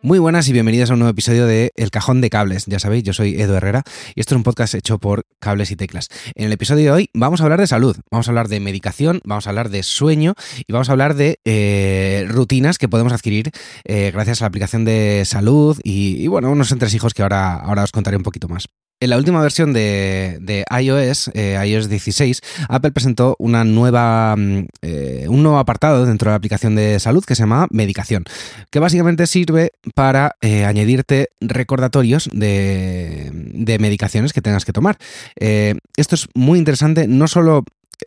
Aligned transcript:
Muy 0.00 0.20
buenas 0.20 0.48
y 0.48 0.52
bienvenidos 0.52 0.90
a 0.90 0.92
un 0.92 1.00
nuevo 1.00 1.10
episodio 1.10 1.44
de 1.44 1.72
El 1.74 1.90
Cajón 1.90 2.20
de 2.20 2.30
Cables. 2.30 2.66
Ya 2.66 2.78
sabéis, 2.78 3.02
yo 3.02 3.12
soy 3.12 3.40
Edu 3.40 3.54
Herrera 3.54 3.82
y 4.14 4.20
esto 4.20 4.34
es 4.34 4.36
un 4.36 4.44
podcast 4.44 4.74
hecho 4.74 4.98
por 4.98 5.26
Cables 5.40 5.72
y 5.72 5.76
Teclas. 5.76 6.08
En 6.36 6.46
el 6.46 6.52
episodio 6.52 6.84
de 6.84 6.90
hoy 6.92 7.10
vamos 7.14 7.40
a 7.40 7.44
hablar 7.44 7.58
de 7.58 7.66
salud, 7.66 7.96
vamos 8.08 8.28
a 8.28 8.30
hablar 8.30 8.46
de 8.46 8.60
medicación, 8.60 9.20
vamos 9.24 9.48
a 9.48 9.50
hablar 9.50 9.70
de 9.70 9.82
sueño 9.82 10.34
y 10.68 10.72
vamos 10.72 10.88
a 10.88 10.92
hablar 10.92 11.16
de 11.16 11.40
eh, 11.44 12.26
rutinas 12.28 12.78
que 12.78 12.88
podemos 12.88 13.12
adquirir 13.12 13.50
eh, 13.84 14.12
gracias 14.12 14.40
a 14.40 14.44
la 14.44 14.48
aplicación 14.48 14.84
de 14.84 15.24
salud 15.26 15.76
y, 15.82 16.22
y, 16.22 16.28
bueno, 16.28 16.52
unos 16.52 16.70
entresijos 16.70 17.12
que 17.12 17.22
ahora, 17.22 17.56
ahora 17.56 17.82
os 17.82 17.90
contaré 17.90 18.16
un 18.16 18.22
poquito 18.22 18.46
más. 18.48 18.68
En 19.00 19.10
la 19.10 19.16
última 19.16 19.40
versión 19.40 19.72
de, 19.72 20.64
iOS, 20.68 21.30
eh, 21.34 21.56
iOS 21.64 21.88
16, 21.88 22.40
Apple 22.68 22.90
presentó 22.90 23.36
una 23.38 23.62
nueva, 23.62 24.34
eh, 24.82 25.26
un 25.28 25.44
nuevo 25.44 25.58
apartado 25.58 26.04
dentro 26.04 26.28
de 26.28 26.32
la 26.32 26.36
aplicación 26.36 26.74
de 26.74 26.98
salud 26.98 27.24
que 27.24 27.36
se 27.36 27.42
llama 27.44 27.68
Medicación, 27.70 28.24
que 28.70 28.80
básicamente 28.80 29.28
sirve 29.28 29.70
para 29.94 30.34
eh, 30.40 30.64
añadirte 30.64 31.28
recordatorios 31.40 32.28
de, 32.32 33.30
de, 33.32 33.78
medicaciones 33.78 34.32
que 34.32 34.42
tengas 34.42 34.64
que 34.64 34.72
tomar. 34.72 34.98
Esto 35.36 36.16
es 36.16 36.26
muy 36.34 36.58
interesante, 36.58 37.06
no 37.06 37.28
solo 37.28 37.64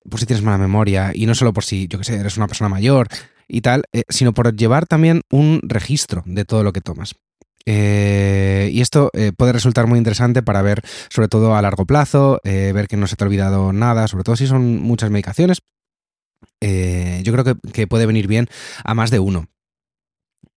por 0.10 0.20
si 0.20 0.26
tienes 0.26 0.44
mala 0.44 0.58
memoria 0.58 1.12
y 1.14 1.26
no 1.26 1.36
solo 1.36 1.54
por 1.54 1.64
si, 1.64 1.88
yo 1.88 2.00
que 2.00 2.04
sé, 2.04 2.16
eres 2.16 2.36
una 2.36 2.48
persona 2.48 2.68
mayor 2.68 3.08
y 3.48 3.62
tal, 3.62 3.86
sino 4.10 4.34
por 4.34 4.54
llevar 4.54 4.88
también 4.88 5.22
un 5.32 5.62
registro 5.64 6.24
de 6.26 6.44
todo 6.44 6.64
lo 6.66 6.74
que 6.74 6.82
tomas. 6.82 7.16
Eh, 7.66 8.70
y 8.72 8.82
esto 8.82 9.12
eh, 9.14 9.32
puede 9.36 9.54
resultar 9.54 9.88
muy 9.88 9.98
interesante 9.98 10.42
para 10.42 10.62
ver, 10.62 10.82
sobre 11.10 11.28
todo 11.28 11.56
a 11.56 11.62
largo 11.62 11.86
plazo, 11.86 12.40
eh, 12.44 12.72
ver 12.74 12.88
que 12.88 12.98
no 12.98 13.08
se 13.08 13.16
te 13.16 13.24
ha 13.24 13.28
olvidado 13.28 13.74
nada, 13.74 14.08
sobre 14.08 14.24
todo 14.24 14.36
si 14.36 14.48
son 14.48 14.82
muchas 14.82 15.12
medicaciones. 15.12 15.62
Yo 16.62 17.34
creo 17.34 17.58
que, 17.74 17.88
puede 17.88 18.06
venir 18.06 18.28
bien 18.28 18.48
a 18.84 18.94
más 18.94 19.10
de 19.10 19.20
uno. 19.20 19.48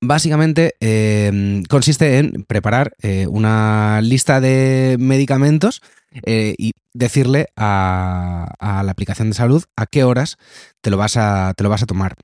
Básicamente 0.01 0.75
eh, 0.81 1.63
consiste 1.69 2.19
en 2.19 2.45
preparar 2.45 2.95
una 3.29 4.01
lista 4.03 4.41
de 4.41 4.97
medicamentos 4.99 5.81
y 6.27 6.73
decirle 6.93 7.49
a, 7.57 8.55
la 8.61 8.91
aplicación 8.91 9.31
de 9.31 9.35
salud 9.35 9.65
a 9.77 9.87
qué 9.87 10.05
horas 10.05 10.37
te 10.83 10.91
lo 10.91 10.99
vas 10.99 11.17
a, 11.17 11.55
te 11.57 11.65
lo 11.65 11.71
vas 11.71 11.83
a 11.83 11.87
tomar. 11.87 12.17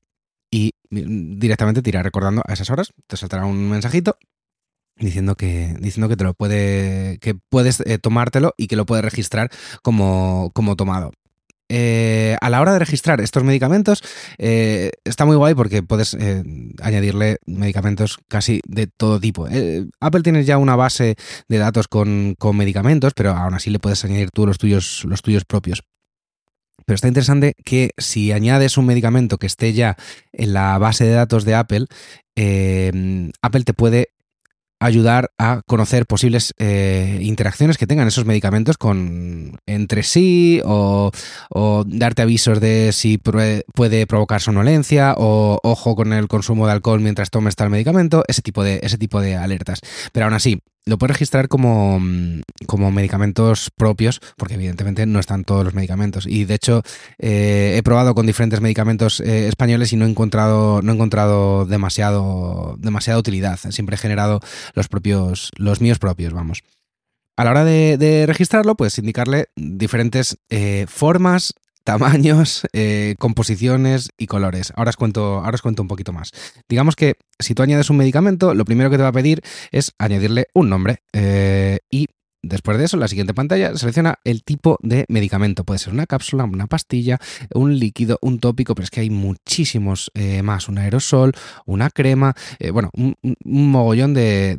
Y 0.51 0.73
directamente 0.89 1.81
te 1.81 2.03
recordando 2.03 2.43
a 2.45 2.53
esas 2.53 2.69
horas, 2.69 2.93
te 3.07 3.17
saltará 3.17 3.45
un 3.45 3.69
mensajito 3.69 4.17
diciendo 5.05 5.35
que 5.35 5.75
diciendo 5.79 6.07
que 6.07 6.15
te 6.15 6.23
lo 6.23 6.33
puede 6.33 7.17
que 7.19 7.35
puedes 7.35 7.81
eh, 7.81 7.97
tomártelo 7.97 8.53
y 8.57 8.67
que 8.67 8.75
lo 8.75 8.85
puedes 8.85 9.03
registrar 9.03 9.49
como, 9.81 10.51
como 10.53 10.75
tomado 10.75 11.11
eh, 11.69 12.35
a 12.41 12.49
la 12.49 12.61
hora 12.61 12.73
de 12.73 12.79
registrar 12.79 13.21
estos 13.21 13.43
medicamentos 13.43 14.03
eh, 14.37 14.91
está 15.05 15.25
muy 15.25 15.37
guay 15.37 15.53
porque 15.55 15.83
puedes 15.83 16.17
añadirle 16.81 17.37
medicamentos 17.45 18.17
casi 18.27 18.59
de 18.67 18.87
todo 18.87 19.21
tipo. 19.21 19.47
Apple 20.01 20.21
tiene 20.21 20.43
ya 20.43 20.57
una 20.57 20.75
base 20.75 21.15
de 21.47 21.57
datos 21.57 21.87
con, 21.87 22.35
con, 22.37 22.57
medicamentos, 22.57 23.13
pero 23.15 23.31
aún 23.31 23.53
así 23.53 23.69
le 23.69 23.79
puedes 23.79 24.03
añadir 24.03 24.31
tú 24.31 24.45
los 24.45 24.57
tuyos, 24.57 25.05
los 25.05 25.21
tuyos 25.21 25.45
propios. 25.45 25.83
Pero 26.85 26.95
está 26.95 27.07
interesante 27.07 27.53
que 27.63 27.91
si 27.97 28.33
añades 28.33 28.77
un 28.77 28.87
medicamento 28.87 29.37
que 29.37 29.47
esté 29.47 29.71
ya 29.71 29.95
en 30.33 30.51
la 30.51 30.77
base 30.77 31.05
de 31.05 31.11
datos 31.11 31.45
de 31.45 31.55
Apple, 31.55 31.85
Apple 33.41 33.63
te 33.63 33.73
puede 33.73 34.09
ayudar 34.81 35.31
a 35.37 35.61
conocer 35.67 36.07
posibles 36.07 36.55
eh, 36.57 37.19
interacciones 37.21 37.77
que 37.77 37.85
tengan 37.85 38.07
esos 38.07 38.25
medicamentos 38.25 38.77
con 38.77 39.59
entre 39.67 40.01
sí 40.01 40.59
o, 40.65 41.11
darte 41.85 42.23
avisos 42.23 42.59
de 42.59 42.91
si 42.91 43.19
puede, 43.19 44.07
provocar 44.07 44.41
somnolencia 44.41 45.13
o 45.17 45.59
ojo 45.61 45.95
con 45.95 46.13
el 46.13 46.27
consumo 46.27 46.65
de 46.65 46.73
alcohol 46.73 46.99
mientras 46.99 47.29
tomes 47.29 47.55
tal 47.55 47.69
medicamento, 47.69 48.23
ese 48.27 48.41
tipo 48.41 48.63
de, 48.63 48.79
ese 48.81 48.97
tipo 48.97 49.21
de 49.21 49.35
alertas. 49.35 49.81
Pero 50.11 50.25
aún 50.25 50.33
así, 50.33 50.63
lo 50.85 50.97
puedes 50.97 51.15
registrar 51.15 51.47
como, 51.47 51.99
como, 52.67 52.91
medicamentos 52.91 53.69
propios, 53.75 54.19
porque 54.37 54.55
evidentemente 54.55 55.05
no 55.05 55.19
están 55.19 55.43
todos 55.43 55.63
los 55.63 55.73
medicamentos. 55.73 56.25
Y 56.25 56.45
de 56.45 56.55
hecho, 56.55 56.83
eh, 57.19 57.75
he 57.77 57.83
probado 57.83 58.15
con 58.15 58.25
diferentes 58.25 58.61
medicamentos 58.61 59.19
eh, 59.19 59.47
españoles 59.47 59.93
y 59.93 59.97
no 59.97 60.05
he 60.05 60.09
encontrado, 60.09 60.81
no 60.81 60.91
he 60.91 60.95
encontrado 60.95 61.65
demasiado, 61.65 62.75
demasiada 62.79 63.19
utilidad. 63.19 63.59
Siempre 63.69 63.95
he 63.95 63.99
generado 63.99 64.39
los 64.73 64.87
propios, 64.87 65.51
los 65.57 65.81
míos 65.81 65.99
propios, 65.99 66.33
vamos. 66.33 66.63
A 67.37 67.43
la 67.43 67.51
hora 67.51 67.63
de, 67.63 68.25
registrarlo, 68.27 68.75
puedes 68.75 68.97
indicarle 68.97 69.47
diferentes 69.55 70.37
eh, 70.49 70.85
formas, 70.87 71.53
tamaños, 71.91 72.65
eh, 72.71 73.15
composiciones 73.19 74.11
y 74.17 74.27
colores. 74.27 74.71
Ahora 74.77 74.89
os, 74.89 74.95
cuento, 74.95 75.41
ahora 75.43 75.55
os 75.55 75.61
cuento 75.61 75.81
un 75.81 75.89
poquito 75.89 76.13
más. 76.13 76.31
Digamos 76.69 76.95
que 76.95 77.15
si 77.37 77.53
tú 77.53 77.63
añades 77.63 77.89
un 77.89 77.97
medicamento, 77.97 78.53
lo 78.53 78.63
primero 78.63 78.89
que 78.89 78.95
te 78.95 79.03
va 79.03 79.09
a 79.09 79.13
pedir 79.13 79.41
es 79.71 79.91
añadirle 79.97 80.47
un 80.53 80.69
nombre 80.69 81.03
eh, 81.13 81.79
y 81.89 82.07
Después 82.43 82.79
de 82.79 82.85
eso, 82.85 82.95
en 82.95 83.01
la 83.01 83.07
siguiente 83.07 83.35
pantalla 83.35 83.77
selecciona 83.77 84.15
el 84.23 84.43
tipo 84.43 84.79
de 84.81 85.05
medicamento. 85.09 85.63
Puede 85.63 85.77
ser 85.77 85.93
una 85.93 86.07
cápsula, 86.07 86.43
una 86.45 86.65
pastilla, 86.65 87.19
un 87.53 87.77
líquido, 87.77 88.17
un 88.19 88.39
tópico, 88.39 88.73
pero 88.73 88.83
es 88.83 88.89
que 88.89 89.01
hay 89.01 89.11
muchísimos 89.11 90.09
eh, 90.15 90.41
más. 90.41 90.67
Un 90.67 90.79
aerosol, 90.79 91.33
una 91.67 91.91
crema, 91.91 92.33
bueno, 92.73 92.89
un, 92.95 93.15
mogollón 93.43 94.15
de, 94.15 94.57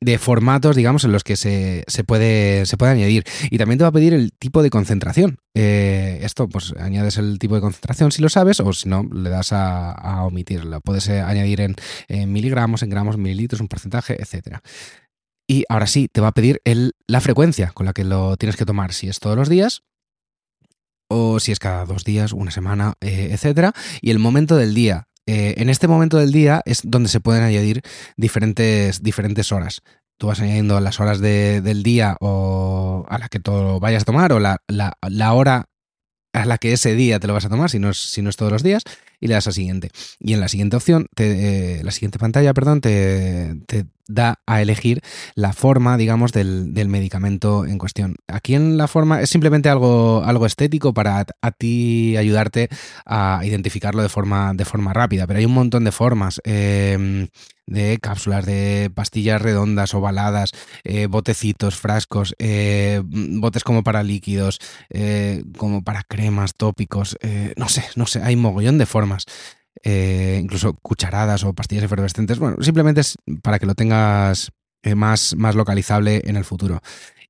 de 0.00 0.18
formatos, 0.18 0.76
digamos, 0.76 1.04
en 1.04 1.12
los 1.12 1.24
que 1.24 1.36
se, 1.36 1.84
se, 1.86 2.04
puede, 2.04 2.66
se 2.66 2.76
puede 2.76 2.92
añadir. 2.92 3.24
Y 3.50 3.58
también 3.58 3.78
te 3.78 3.84
va 3.84 3.88
a 3.88 3.92
pedir 3.92 4.12
el 4.12 4.32
tipo 4.32 4.62
de 4.62 4.70
concentración. 4.70 5.38
Eh, 5.54 6.20
esto, 6.22 6.48
pues 6.48 6.74
añades 6.78 7.16
el 7.16 7.38
tipo 7.38 7.54
de 7.54 7.60
concentración 7.60 8.12
si 8.12 8.22
lo 8.22 8.28
sabes, 8.28 8.60
o 8.60 8.72
si 8.72 8.88
no, 8.88 9.08
le 9.12 9.30
das 9.30 9.52
a, 9.52 10.22
omitirlo. 10.24 10.80
Puedes 10.80 11.08
añadir 11.08 11.60
en, 11.60 11.76
en, 12.08 12.32
miligramos, 12.32 12.82
en 12.82 12.90
gramos, 12.90 13.16
mililitros, 13.16 13.60
un 13.60 13.68
porcentaje, 13.68 14.20
etcétera. 14.20 14.62
Y 15.48 15.64
ahora 15.68 15.86
sí, 15.86 16.08
te 16.08 16.20
va 16.20 16.28
a 16.28 16.32
pedir 16.32 16.60
el, 16.64 16.92
la 17.06 17.20
frecuencia 17.20 17.70
con 17.72 17.86
la 17.86 17.92
que 17.92 18.04
lo 18.04 18.36
tienes 18.36 18.56
que 18.56 18.66
tomar, 18.66 18.92
si 18.92 19.08
es 19.08 19.20
todos 19.20 19.36
los 19.36 19.48
días 19.48 19.82
o 21.08 21.38
si 21.38 21.52
es 21.52 21.58
cada 21.58 21.84
dos 21.84 22.04
días, 22.04 22.32
una 22.32 22.50
semana, 22.50 22.94
eh, 23.00 23.28
etcétera, 23.30 23.72
y 24.00 24.10
el 24.10 24.18
momento 24.18 24.56
del 24.56 24.74
día. 24.74 25.08
Eh, 25.26 25.54
en 25.58 25.68
este 25.68 25.88
momento 25.88 26.18
del 26.18 26.32
día 26.32 26.62
es 26.64 26.82
donde 26.84 27.08
se 27.08 27.20
pueden 27.20 27.42
añadir 27.42 27.82
diferentes, 28.16 29.02
diferentes 29.02 29.50
horas. 29.52 29.82
Tú 30.18 30.28
vas 30.28 30.40
añadiendo 30.40 30.80
las 30.80 31.00
horas 31.00 31.20
de, 31.20 31.60
del 31.60 31.82
día 31.82 32.16
o 32.20 33.04
a 33.08 33.18
la 33.18 33.28
que 33.28 33.40
tú 33.40 33.80
vayas 33.80 34.02
a 34.02 34.06
tomar 34.06 34.32
o 34.32 34.40
la, 34.40 34.62
la, 34.68 34.96
la 35.08 35.32
hora 35.34 35.66
a 36.32 36.44
la 36.44 36.58
que 36.58 36.72
ese 36.72 36.94
día 36.94 37.18
te 37.18 37.26
lo 37.26 37.32
vas 37.34 37.44
a 37.46 37.48
tomar, 37.48 37.70
si 37.70 37.78
no 37.78 37.92
si 37.94 38.22
no 38.22 38.30
es 38.30 38.36
todos 38.36 38.52
los 38.52 38.62
días, 38.62 38.82
y 39.20 39.28
le 39.28 39.34
das 39.34 39.46
a 39.46 39.52
siguiente. 39.52 39.90
Y 40.18 40.32
en 40.32 40.40
la 40.40 40.48
siguiente 40.48 40.76
opción, 40.76 41.06
te, 41.14 41.78
eh, 41.78 41.84
la 41.84 41.90
siguiente 41.90 42.18
pantalla, 42.18 42.54
perdón, 42.54 42.80
te, 42.80 43.56
da 44.08 44.38
a 44.46 44.62
elegir 44.62 45.00
la 45.34 45.52
forma, 45.52 45.96
digamos, 45.96 46.32
del, 46.32 46.74
del, 46.74 46.88
medicamento 46.88 47.66
en 47.66 47.78
cuestión. 47.78 48.16
Aquí 48.28 48.54
en 48.54 48.76
la 48.76 48.86
forma 48.86 49.20
es 49.20 49.30
simplemente 49.30 49.68
algo, 49.68 50.22
algo 50.24 50.46
estético 50.46 50.94
para 50.94 51.26
a 51.42 51.50
ti 51.50 52.16
ayudarte 52.16 52.68
a 53.04 53.40
identificarlo 53.44 54.02
de 54.02 54.08
forma, 54.08 54.52
de 54.54 54.64
forma 54.64 54.92
rápida, 54.92 55.26
pero 55.26 55.40
hay 55.40 55.44
un 55.44 55.54
montón 55.54 55.84
de 55.84 55.92
formas. 55.92 56.40
Eh, 56.44 57.28
de 57.68 57.98
cápsulas, 58.00 58.46
de 58.46 58.92
pastillas 58.94 59.42
redondas, 59.42 59.92
ovaladas, 59.92 60.52
eh, 60.84 61.06
botecitos, 61.06 61.74
frascos, 61.74 62.36
eh, 62.38 63.02
botes 63.04 63.64
como 63.64 63.82
para 63.82 64.04
líquidos, 64.04 64.60
como 65.58 65.82
para 65.82 66.04
cremas, 66.04 66.54
tópicos, 66.54 67.18
no 67.56 67.68
sé, 67.68 67.84
no 67.96 68.06
sé, 68.06 68.22
hay 68.22 68.36
mogollón 68.36 68.78
de 68.78 68.86
formas. 68.86 69.05
Eh, 69.82 70.40
incluso 70.42 70.74
cucharadas 70.82 71.44
o 71.44 71.52
pastillas 71.52 71.84
efervescentes. 71.84 72.38
Bueno, 72.38 72.56
simplemente 72.60 73.02
es 73.02 73.16
para 73.42 73.58
que 73.58 73.66
lo 73.66 73.74
tengas 73.74 74.50
eh, 74.82 74.94
más, 74.94 75.36
más 75.36 75.54
localizable 75.54 76.22
en 76.24 76.36
el 76.36 76.44
futuro. 76.44 76.80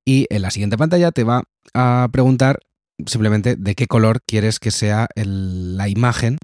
Y 0.04 0.26
en 0.30 0.42
la 0.42 0.50
siguiente 0.50 0.78
pantalla 0.78 1.10
te 1.10 1.24
va 1.24 1.42
a 1.74 2.08
preguntar 2.12 2.60
simplemente 3.04 3.56
de 3.56 3.74
qué 3.74 3.86
color 3.86 4.22
quieres 4.24 4.58
que 4.58 4.70
sea 4.70 5.08
la 5.16 5.88
imagen 5.88 6.38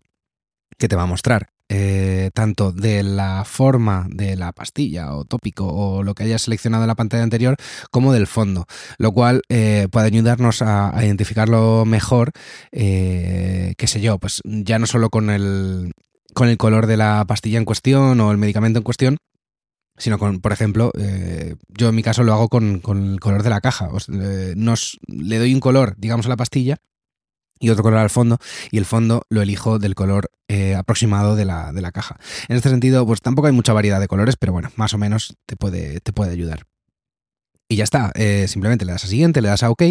que 0.76 0.88
te 0.88 0.96
va 0.96 1.02
a 1.02 1.06
mostrar. 1.06 1.48
Eh, 1.68 2.30
tanto 2.34 2.70
de 2.70 3.02
la 3.02 3.44
forma 3.46 4.06
de 4.10 4.36
la 4.36 4.52
pastilla 4.52 5.14
o 5.14 5.24
tópico 5.24 5.66
o 5.66 6.02
lo 6.02 6.14
que 6.14 6.24
hayas 6.24 6.42
seleccionado 6.42 6.84
en 6.84 6.88
la 6.88 6.96
pantalla 6.96 7.22
anterior 7.22 7.56
como 7.90 8.12
del 8.12 8.26
fondo, 8.26 8.66
lo 8.98 9.12
cual 9.12 9.40
eh, 9.48 9.88
puede 9.90 10.08
ayudarnos 10.08 10.60
a, 10.60 10.92
identificarlo 11.02 11.86
mejor, 11.86 12.32
eh, 12.72 13.72
qué 13.78 13.86
sé 13.86 14.02
yo, 14.02 14.18
pues 14.18 14.42
ya 14.44 14.78
no 14.78 14.86
solo 14.86 15.08
con 15.08 15.30
el, 15.30 15.92
con 16.34 16.48
el 16.48 16.58
color 16.58 16.86
de 16.86 16.98
la 16.98 17.24
pastilla 17.26 17.56
en 17.56 17.64
cuestión 17.64 18.20
o 18.20 18.30
el 18.30 18.38
medicamento 18.38 18.78
en 18.78 18.84
cuestión, 18.84 19.16
sino 19.96 20.18
con, 20.18 20.40
por 20.40 20.52
ejemplo, 20.52 20.90
eh, 20.98 21.54
yo 21.68 21.88
en 21.88 21.94
mi 21.94 22.02
caso 22.02 22.22
lo 22.22 22.34
hago 22.34 22.48
con, 22.48 22.80
con 22.80 23.12
el 23.12 23.20
color 23.20 23.42
de 23.42 23.50
la 23.50 23.62
caja. 23.62 23.88
Os, 23.88 24.08
nos, 24.10 24.98
le 25.06 25.38
doy 25.38 25.54
un 25.54 25.60
color, 25.60 25.94
digamos, 25.96 26.26
a 26.26 26.28
la 26.28 26.36
pastilla 26.36 26.78
y 27.62 27.70
otro 27.70 27.84
color 27.84 28.00
al 28.00 28.10
fondo, 28.10 28.38
y 28.72 28.78
el 28.78 28.84
fondo 28.84 29.22
lo 29.30 29.40
elijo 29.40 29.78
del 29.78 29.94
color 29.94 30.30
eh, 30.48 30.74
aproximado 30.74 31.36
de 31.36 31.44
la, 31.44 31.72
de 31.72 31.80
la, 31.80 31.92
caja. 31.92 32.18
En 32.48 32.56
este 32.56 32.68
sentido, 32.68 33.06
pues 33.06 33.22
tampoco 33.22 33.46
hay 33.46 33.52
mucha 33.52 33.72
variedad 33.72 34.00
de 34.00 34.08
colores, 34.08 34.36
pero 34.36 34.52
bueno, 34.52 34.70
más 34.74 34.92
o 34.94 34.98
menos 34.98 35.36
te 35.46 35.56
puede, 35.56 36.00
te 36.00 36.12
puede 36.12 36.32
ayudar. 36.32 36.64
Y 37.68 37.76
ya 37.76 37.84
está, 37.84 38.10
eh, 38.16 38.46
simplemente 38.48 38.84
le 38.84 38.92
das 38.92 39.04
a 39.04 39.06
siguiente, 39.06 39.40
le 39.40 39.48
das 39.48 39.62
a 39.62 39.70
OK 39.70 39.82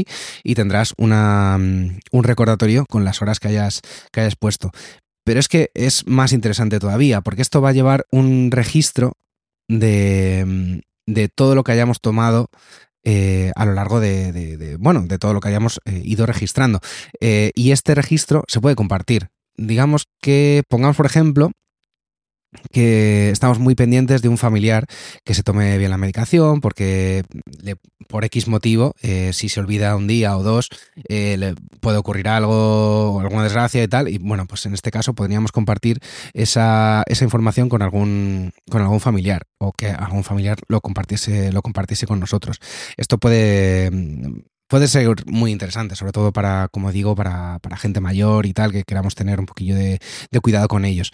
y 0.44 0.54
tendrás 0.54 0.94
una, 0.98 1.56
um, 1.56 1.98
un 2.12 2.24
recordatorio 2.24 2.86
con 2.88 3.06
las 3.06 3.22
horas 3.22 3.40
que 3.40 3.48
hayas, 3.48 3.82
que 4.12 4.20
hayas 4.20 4.36
puesto. 4.36 4.72
Pero 5.24 5.40
es 5.40 5.48
que 5.48 5.72
es 5.74 6.06
más 6.06 6.34
interesante 6.34 6.78
todavía, 6.78 7.22
porque 7.22 7.42
esto 7.42 7.62
va 7.62 7.70
a 7.70 7.74
llevar 7.74 8.06
un 8.12 8.52
registro 8.52 9.14
de, 9.70 10.84
de 11.06 11.30
todo 11.30 11.56
lo 11.56 11.64
que 11.64 11.72
hayamos 11.72 12.02
tomado 12.02 12.50
eh, 13.04 13.52
a 13.56 13.66
lo 13.66 13.74
largo 13.74 14.00
de, 14.00 14.32
de, 14.32 14.78
bueno, 14.78 15.02
de 15.04 15.18
todo 15.18 15.34
lo 15.34 15.40
que 15.40 15.50
hayamos 15.50 15.80
eh, 15.86 16.02
ido 16.04 16.26
registrando. 16.26 16.80
Eh, 17.20 17.52
y 17.56 17.72
este 17.72 17.96
registro 17.96 18.44
se 18.48 18.62
puede 18.62 18.76
compartir. 18.76 19.30
Digamos 19.58 20.06
que 20.22 20.64
pongamos, 20.70 20.98
por 20.98 21.06
ejemplo, 21.06 21.52
que 22.72 23.30
estamos 23.30 23.60
muy 23.60 23.76
pendientes 23.76 24.22
de 24.22 24.30
un 24.30 24.38
familiar 24.38 24.86
que 25.24 25.34
se 25.34 25.44
tome 25.44 25.78
bien 25.78 25.92
la 25.92 25.98
medicación 25.98 26.62
porque 26.62 27.24
por 28.08 28.26
X 28.26 28.48
motivo, 28.48 28.94
eh, 29.02 29.32
si 29.34 29.50
se 29.50 29.60
olvida 29.60 29.96
un 29.96 30.08
día 30.08 30.38
o 30.38 30.44
dos, 30.44 30.70
eh, 31.08 31.38
le 31.38 31.56
puede 31.80 31.98
ocurrir 31.98 32.28
algo, 32.28 33.20
alguna 33.22 33.44
desgracia 33.44 33.82
y 33.82 33.88
tal. 33.88 34.10
Y 34.10 34.18
bueno, 34.18 34.46
pues 34.48 34.66
en 34.66 34.74
este 34.74 34.92
caso 34.92 35.14
podríamos 35.14 35.52
compartir 35.52 36.00
esa, 36.34 37.04
esa 37.08 37.24
información 37.24 37.70
con 37.70 37.82
algún, 37.82 38.52
con 38.70 38.82
algún 38.82 39.00
familiar 39.00 39.44
o 39.58 39.72
que 39.72 39.88
algún 39.88 40.24
familiar 40.24 40.58
lo 40.68 40.82
compartiese, 40.82 41.52
lo 41.52 41.62
compartiese 41.62 42.06
con 42.06 42.20
nosotros. 42.20 42.60
Esto 42.98 43.18
puede 43.18 43.90
puede 44.68 44.88
ser 44.88 45.10
muy 45.26 45.52
interesante, 45.52 45.98
sobre 45.98 46.14
todo 46.14 46.32
para, 46.32 46.70
como 46.70 46.94
digo, 46.94 47.14
para, 47.14 47.60
para, 47.60 47.76
gente 47.76 48.00
mayor 48.00 48.46
y 48.46 48.54
tal, 48.54 48.72
que 48.72 48.84
queramos 48.86 49.16
tener 49.16 49.38
un 49.42 49.46
poquillo 49.46 49.76
de 49.76 50.00
cuidado 50.42 50.70
con 50.70 50.86
ellos. 50.86 51.12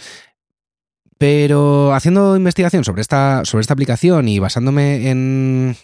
Pero 1.17 1.93
haciendo 1.93 2.35
investigación 2.37 2.83
sobre 2.83 3.01
esta, 3.01 3.43
sobre 3.43 3.61
esta 3.61 3.73
aplicación 3.73 4.27
y 4.27 4.39
basándome 4.39 5.09
en, 5.09 5.75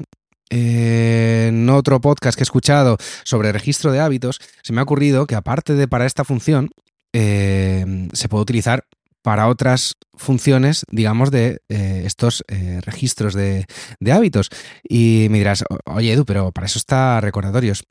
otro 1.69 1.99
podcast 1.99 2.37
que 2.37 2.43
he 2.43 2.45
escuchado 2.45 2.97
sobre 3.23 3.51
registro 3.51 3.91
de 3.91 3.99
hábitos, 3.99 4.39
se 4.61 4.71
me 4.71 4.79
ha 4.79 4.83
ocurrido 4.83 5.25
que 5.25 5.33
aparte 5.33 5.73
de 5.73 5.87
para 5.87 6.05
esta 6.05 6.23
función, 6.23 6.69
eh, 7.13 8.07
se 8.13 8.29
puede 8.29 8.43
utilizar 8.43 8.85
para 9.23 9.47
otras 9.47 9.95
funciones, 10.13 10.85
digamos, 10.91 11.31
de 11.31 11.61
eh, 11.69 12.03
estos 12.05 12.43
eh, 12.49 12.81
registros 12.85 13.33
de, 13.33 13.65
de, 13.99 14.11
hábitos. 14.11 14.49
Y 14.87 15.27
me 15.31 15.39
dirás, 15.39 15.63
oye 15.85 16.13
Edu, 16.13 16.25
pero 16.25 16.51
para 16.51 16.67
eso 16.67 16.77
está 16.77 17.19
recordatorios. 17.19 17.85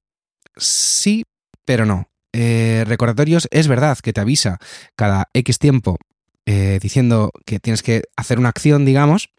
Sí, 0.57 1.25
pero 1.65 1.85
no. 1.87 2.09
Recordatorios 2.35 3.47
es 3.51 3.69
verdad 3.69 3.99
que 3.99 4.15
te 4.15 4.21
avisa 4.23 4.59
cada 4.97 5.29
X 5.35 5.59
tiempo 5.59 5.99
eh, 6.45 6.81
diciendo 6.83 7.31
que 7.47 7.61
tienes 7.61 7.83
que 7.83 8.03
hacer 8.17 8.41
una 8.41 8.49
acción, 8.49 8.85
digamos, 8.85 9.31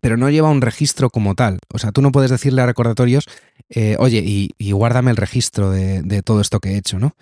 pero 0.00 0.16
no 0.16 0.30
lleva 0.30 0.50
un 0.50 0.62
registro 0.62 1.10
como 1.10 1.34
tal. 1.34 1.58
O 1.72 1.78
sea, 1.78 1.92
tú 1.92 2.00
no 2.00 2.10
puedes 2.10 2.30
decirle 2.30 2.62
a 2.62 2.66
recordatorios, 2.66 3.26
eh, 3.68 3.96
oye, 3.98 4.22
y, 4.24 4.72
guárdame 4.72 5.10
el 5.10 5.18
registro 5.18 5.70
de, 5.70 6.22
todo 6.22 6.40
esto 6.40 6.60
que 6.60 6.70
he 6.70 6.78
hecho, 6.78 6.98
¿no? 6.98 7.14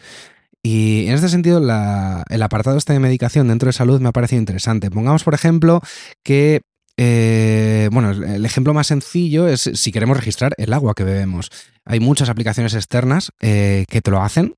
Y 0.63 1.07
en 1.09 1.15
este 1.15 1.29
sentido, 1.29 1.59
el 1.59 2.43
apartado 2.43 2.79
este 2.79 2.93
de 2.93 3.01
medicación 3.01 3.49
dentro 3.49 3.67
de 3.67 3.75
salud 3.75 4.01
me 4.01 4.09
ha 4.09 4.13
parecido 4.13 4.39
interesante. 4.39 4.91
Pongamos, 4.91 5.25
por 5.25 5.35
ejemplo, 5.35 5.81
que 6.23 6.63
eh, 6.97 7.89
bueno, 7.93 8.13
el 8.13 8.47
ejemplo 8.47 8.73
más 8.73 8.87
sencillo 8.87 9.49
es 9.49 9.71
si 9.75 9.93
queremos 9.93 10.17
registrar 10.17 10.55
el 10.57 10.73
agua 10.73 10.95
que 10.95 11.05
bebemos. 11.05 11.51
Hay 11.85 12.01
muchas 12.01 12.29
aplicaciones 12.29 12.75
externas 12.75 13.33
que 13.41 14.01
te 14.03 14.11
lo 14.11 14.23
hacen. 14.23 14.55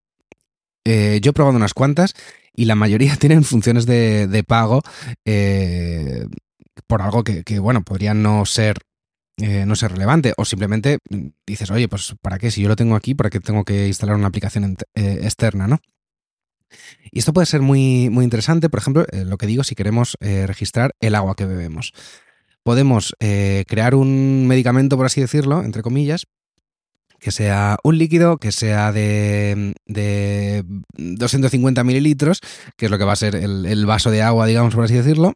Yo 0.84 1.30
he 1.30 1.32
probado 1.32 1.56
unas 1.56 1.74
cuantas 1.74 2.14
y 2.56 2.64
la 2.64 2.74
mayoría 2.74 3.16
tienen 3.20 3.44
funciones 3.44 3.86
de, 3.86 4.26
de 4.26 4.42
pago 4.42 4.82
eh, 5.24 6.26
por 6.86 7.02
algo 7.02 7.22
que, 7.22 7.44
que, 7.44 7.58
bueno, 7.58 7.82
podría 7.82 8.14
no 8.14 8.44
ser 8.46 8.78
eh, 9.38 9.66
no 9.66 9.76
ser 9.76 9.92
relevante 9.92 10.32
o 10.38 10.46
simplemente 10.46 10.98
dices, 11.46 11.70
oye, 11.70 11.88
pues 11.88 12.14
¿para 12.22 12.38
qué? 12.38 12.50
Si 12.50 12.62
yo 12.62 12.68
lo 12.68 12.76
tengo 12.76 12.96
aquí, 12.96 13.14
¿para 13.14 13.28
qué 13.28 13.38
tengo 13.38 13.64
que 13.64 13.86
instalar 13.86 14.16
una 14.16 14.28
aplicación 14.28 14.78
eh, 14.94 15.20
externa, 15.24 15.68
no? 15.68 15.78
Y 17.12 17.18
esto 17.18 17.34
puede 17.34 17.46
ser 17.46 17.60
muy, 17.60 18.08
muy 18.08 18.24
interesante, 18.24 18.70
por 18.70 18.80
ejemplo, 18.80 19.04
lo 19.12 19.36
que 19.36 19.46
digo, 19.46 19.62
si 19.62 19.74
queremos 19.74 20.16
registrar 20.20 20.96
el 21.00 21.14
agua 21.14 21.36
que 21.36 21.46
bebemos. 21.46 21.92
Podemos 22.64 23.14
crear 23.20 23.94
un 23.94 24.48
medicamento, 24.48 24.96
por 24.96 25.06
así 25.06 25.20
decirlo, 25.20 25.62
entre 25.62 25.82
comillas, 25.82 26.26
que 27.20 27.30
sea 27.30 27.78
un 27.82 27.98
líquido, 27.98 28.38
que 28.38 28.52
sea 28.52 28.92
de, 28.92 29.74
de 29.86 30.64
250 30.96 31.84
mililitros, 31.84 32.40
que 32.76 32.86
es 32.86 32.90
lo 32.90 32.98
que 32.98 33.04
va 33.04 33.12
a 33.12 33.16
ser 33.16 33.34
el, 33.36 33.86
vaso 33.86 34.10
de 34.10 34.22
agua, 34.22 34.46
digamos, 34.46 34.74
por 34.74 34.84
así 34.84 34.94
decirlo, 34.94 35.34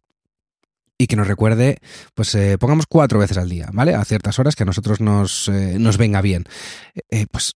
y 0.97 1.07
que 1.07 1.15
nos 1.15 1.27
recuerde, 1.27 1.77
pues 2.13 2.33
eh, 2.35 2.57
pongamos 2.59 2.85
cuatro 2.87 3.19
veces 3.19 3.37
al 3.37 3.49
día, 3.49 3.69
¿vale? 3.73 3.95
A 3.95 4.05
ciertas 4.05 4.37
horas 4.39 4.55
que 4.55 4.63
a 4.63 4.65
nosotros 4.65 5.01
nos, 5.01 5.47
eh, 5.49 5.77
nos 5.79 5.97
venga 5.97 6.21
bien. 6.21 6.45
Eh, 7.09 7.25
pues, 7.31 7.53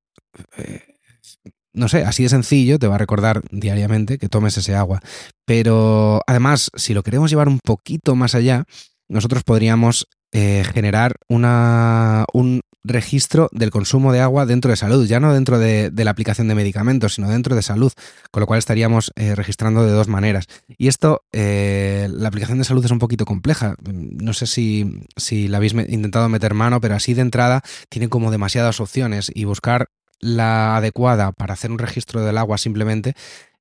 no 1.74 1.88
sé, 1.88 2.04
así 2.04 2.24
de 2.24 2.30
sencillo 2.30 2.80
te 2.80 2.88
va 2.88 2.96
a 2.96 3.00
recordar 3.00 3.42
diariamente 3.52 4.18
que 4.18 4.30
tomes 4.30 4.58
ese 4.58 4.76
agua. 4.76 5.02
Pero 5.46 6.22
además, 6.26 6.72
si 6.76 6.94
lo 6.94 7.04
queremos 7.04 7.30
llevar 7.30 7.48
un 7.48 7.60
poquito 7.60 8.16
más 8.16 8.34
allá, 8.34 8.64
nosotros 9.08 9.44
podríamos 9.44 10.08
generar 10.34 11.16
una, 11.30 12.26
un 12.34 12.60
registro 12.88 13.50
del 13.52 13.72
consumo 13.72 14.14
de 14.14 14.22
agua 14.22 14.46
dentro 14.46 14.72
de 14.72 14.78
salud, 14.78 15.06
ya 15.06 15.20
no 15.20 15.34
dentro 15.34 15.60
de, 15.60 15.90
de 15.92 16.06
la 16.06 16.12
aplicación 16.12 16.48
de 16.48 16.56
medicamentos, 16.56 17.16
sino 17.16 17.30
dentro 17.30 17.56
de 17.56 17.62
salud, 17.62 17.92
con 18.32 18.42
lo 18.42 18.48
cual 18.48 18.60
estaríamos 18.60 19.12
eh, 19.16 19.36
registrando 19.36 19.86
de 19.86 19.92
dos 19.92 20.08
maneras. 20.08 20.48
Y 20.78 20.88
esto, 20.88 21.24
eh, 21.32 22.08
la 22.12 22.28
aplicación 22.28 22.58
de 22.58 22.64
salud 22.64 22.86
es 22.86 22.92
un 22.92 23.00
poquito 23.00 23.26
compleja. 23.26 23.76
No 23.84 24.34
sé 24.34 24.48
si, 24.48 25.02
si 25.16 25.48
la 25.48 25.58
habéis 25.58 25.74
intentado 25.74 26.30
meter 26.30 26.54
mano, 26.54 26.82
pero 26.82 26.96
así 26.96 27.14
de 27.14 27.22
entrada 27.22 27.62
tiene 27.90 28.10
como 28.10 28.32
demasiadas 28.32 28.80
opciones 28.80 29.32
y 29.34 29.46
buscar 29.46 29.90
la 30.20 30.78
adecuada 30.78 31.32
para 31.34 31.54
hacer 31.54 31.72
un 31.72 31.78
registro 31.78 32.24
del 32.24 32.38
agua 32.38 32.58
simplemente 32.58 33.14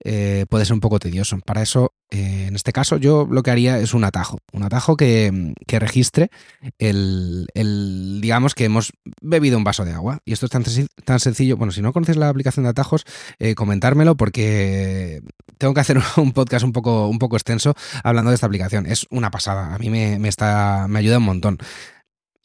eh, 0.02 0.46
puede 0.48 0.64
ser 0.64 0.74
un 0.74 0.80
poco 0.80 0.98
tedioso. 0.98 1.38
Para 1.44 1.62
eso, 1.62 1.94
eh, 2.14 2.46
en 2.46 2.54
este 2.54 2.72
caso, 2.72 2.96
yo 2.96 3.26
lo 3.28 3.42
que 3.42 3.50
haría 3.50 3.80
es 3.80 3.92
un 3.92 4.04
atajo. 4.04 4.38
Un 4.52 4.62
atajo 4.62 4.96
que, 4.96 5.52
que 5.66 5.80
registre 5.80 6.30
el, 6.78 7.48
el, 7.54 8.20
digamos, 8.22 8.54
que 8.54 8.66
hemos 8.66 8.92
bebido 9.20 9.58
un 9.58 9.64
vaso 9.64 9.84
de 9.84 9.92
agua. 9.92 10.20
Y 10.24 10.32
esto 10.32 10.46
es 10.46 10.52
tan, 10.52 10.62
tan 11.04 11.18
sencillo. 11.18 11.56
Bueno, 11.56 11.72
si 11.72 11.82
no 11.82 11.92
conoces 11.92 12.16
la 12.16 12.28
aplicación 12.28 12.62
de 12.62 12.70
atajos, 12.70 13.04
eh, 13.40 13.56
comentármelo 13.56 14.16
porque 14.16 15.22
tengo 15.58 15.74
que 15.74 15.80
hacer 15.80 15.98
un 16.16 16.32
podcast 16.32 16.64
un 16.64 16.72
poco, 16.72 17.08
un 17.08 17.18
poco 17.18 17.34
extenso 17.34 17.74
hablando 18.04 18.30
de 18.30 18.36
esta 18.36 18.46
aplicación. 18.46 18.86
Es 18.86 19.08
una 19.10 19.32
pasada. 19.32 19.74
A 19.74 19.78
mí 19.78 19.90
me, 19.90 20.20
me 20.20 20.28
está, 20.28 20.86
me 20.88 21.00
ayuda 21.00 21.18
un 21.18 21.24
montón. 21.24 21.58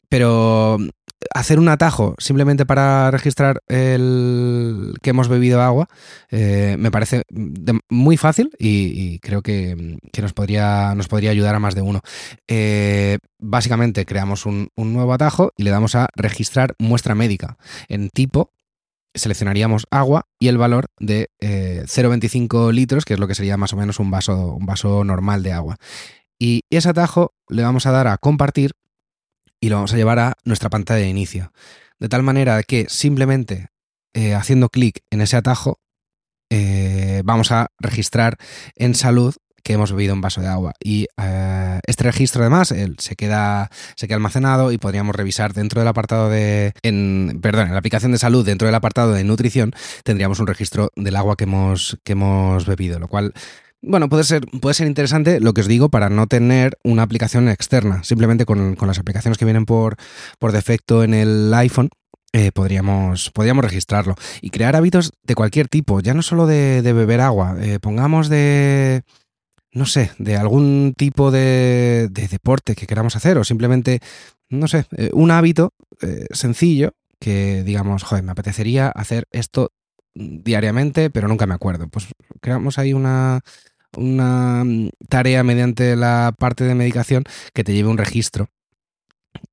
Pero 0.10 0.80
hacer 1.34 1.60
un 1.60 1.70
atajo 1.70 2.16
simplemente 2.18 2.66
para 2.66 3.12
registrar 3.12 3.62
el 3.68 4.94
que 5.02 5.10
hemos 5.10 5.28
bebido 5.28 5.62
agua 5.62 5.88
eh, 6.32 6.76
me 6.80 6.92
parece 6.92 7.24
muy 7.90 8.18
fácil 8.18 8.52
y, 8.58 9.20
creo 9.20 9.42
que, 9.42 9.98
que 10.12 10.22
nos, 10.22 10.34
podría, 10.34 10.94
nos 10.96 11.08
podría 11.08 11.32
ayudar 11.32 11.56
a 11.56 11.60
más 11.60 11.76
de 11.76 11.82
uno. 11.82 12.02
Eh, 12.48 13.18
básicamente 13.38 14.06
creamos 14.06 14.46
un, 14.46 14.70
un 14.76 14.94
nuevo 14.94 15.14
atajo 15.14 15.52
y 15.58 15.64
le 15.64 15.72
damos 15.72 15.96
a 15.96 16.08
registrar 16.16 16.76
muestra 16.80 17.16
médica. 17.16 17.58
En 17.88 18.10
tipo 18.10 18.52
seleccionaríamos 19.14 19.88
agua 19.92 20.28
y 20.40 20.48
el 20.48 20.58
valor 20.58 20.88
de 21.00 21.30
eh, 21.40 21.84
0,25 21.86 22.72
litros, 22.72 23.06
que 23.06 23.14
es 23.14 23.20
lo 23.20 23.28
que 23.28 23.36
sería 23.36 23.58
más 23.58 23.74
o 23.74 23.78
menos 23.78 24.00
un 24.00 24.12
vaso, 24.12 24.54
un 24.54 24.66
vaso 24.66 25.04
normal 25.04 25.44
de 25.44 25.54
agua. 25.54 25.78
Y 26.38 26.64
ese 26.70 26.90
atajo 26.90 27.34
le 27.50 27.64
vamos 27.64 27.86
a 27.86 27.92
dar 27.92 28.08
a 28.08 28.18
compartir 28.18 28.72
y 29.60 29.70
lo 29.70 29.76
vamos 29.76 29.94
a 29.94 29.98
llevar 29.98 30.20
a 30.20 30.34
nuestra 30.44 30.70
pantalla 30.70 31.02
de 31.02 31.10
inicio. 31.10 31.52
De 32.00 32.10
tal 32.10 32.24
manera 32.24 32.64
que 32.64 32.88
simplemente 32.90 33.68
eh, 34.14 34.34
haciendo 34.34 34.70
clic 34.70 35.02
en 35.10 35.22
ese 35.22 35.38
atajo 35.38 35.80
eh, 36.50 37.22
vamos 37.26 37.52
a 37.52 37.68
registrar 37.80 38.38
en 38.76 38.96
salud 38.96 39.36
que 39.64 39.74
hemos 39.74 39.92
bebido 39.92 40.14
un 40.14 40.22
vaso 40.22 40.42
de 40.42 40.48
agua. 40.48 40.74
Y 40.84 41.08
eh, 41.22 41.80
este 41.86 42.04
registro 42.06 42.42
además 42.42 42.72
él, 42.72 42.96
se, 43.00 43.16
queda, 43.16 43.70
se 43.96 44.08
queda 44.08 44.16
almacenado 44.16 44.72
y 44.72 44.78
podríamos 44.78 45.16
revisar 45.16 45.54
dentro 45.54 45.82
del 45.82 45.88
apartado 45.88 46.30
de... 46.30 46.74
En, 46.82 47.40
perdón, 47.42 47.68
en 47.68 47.74
la 47.74 47.80
aplicación 47.80 48.12
de 48.12 48.18
salud, 48.18 48.46
dentro 48.46 48.68
del 48.68 48.76
apartado 48.76 49.14
de 49.14 49.24
nutrición, 49.24 49.74
tendríamos 50.04 50.40
un 50.40 50.48
registro 50.48 50.92
del 50.96 51.16
agua 51.16 51.36
que 51.36 51.44
hemos, 51.44 52.00
que 52.04 52.14
hemos 52.14 52.66
bebido, 52.66 53.00
lo 53.00 53.08
cual 53.08 53.34
bueno, 53.82 54.10
puede 54.10 54.24
ser, 54.24 54.46
puede 54.62 54.74
ser 54.74 54.88
interesante 54.88 55.40
lo 55.40 55.54
que 55.54 55.62
os 55.62 55.68
digo 55.68 55.90
para 55.90 56.10
no 56.10 56.28
tener 56.28 56.78
una 56.84 57.04
aplicación 57.04 57.48
externa. 57.50 58.04
Simplemente 58.04 58.46
con, 58.46 58.76
con 58.76 58.88
las 58.88 59.00
aplicaciones 59.00 59.38
que 59.38 59.46
vienen 59.46 59.66
por, 59.66 59.96
por 60.38 60.52
defecto 60.52 61.04
en 61.04 61.14
el 61.14 61.54
iPhone. 61.54 61.90
eh, 62.34 62.52
podríamos, 62.52 63.32
podríamos 63.32 63.66
registrarlo 63.66 64.16
y 64.42 64.50
crear 64.52 64.76
hábitos 64.76 65.14
de 65.24 65.36
cualquier 65.36 65.68
tipo, 65.68 66.00
ya 66.00 66.14
no 66.14 66.22
solo 66.22 66.46
de, 66.46 66.82
de 66.82 66.94
beber 66.94 67.22
agua, 67.22 67.56
eh, 67.60 67.80
pongamos 67.80 68.30
de, 68.30 69.02
no 69.72 69.86
sé, 69.86 70.12
de 70.20 70.38
algún 70.38 70.94
tipo 70.96 71.32
de, 71.32 72.08
de 72.12 72.28
deporte 72.28 72.76
que 72.76 72.86
queramos 72.86 73.16
hacer 73.16 73.38
o 73.38 73.44
simplemente, 73.44 74.00
no 74.50 74.68
sé, 74.68 74.86
eh, 74.96 75.10
un 75.14 75.32
hábito 75.32 75.74
sencillo 76.32 76.94
que 77.20 77.64
digamos, 77.64 78.04
joder, 78.04 78.24
me 78.24 78.32
apetecería 78.32 78.88
hacer 78.88 79.26
esto 79.32 79.72
diariamente, 80.14 81.10
pero 81.10 81.28
nunca 81.28 81.46
me 81.46 81.54
acuerdo. 81.54 81.88
Pues 81.88 82.08
creamos 82.42 82.78
ahí 82.78 82.94
una, 82.94 83.42
una 83.98 84.64
mm, 84.64 84.90
tarea 85.08 85.44
mediante 85.44 85.96
la 85.96 86.34
parte 86.38 86.64
de 86.64 86.76
medicación 86.76 87.24
que 87.54 87.64
te 87.64 87.74
lleve 87.74 87.90
un 87.90 87.98
registro 87.98 88.50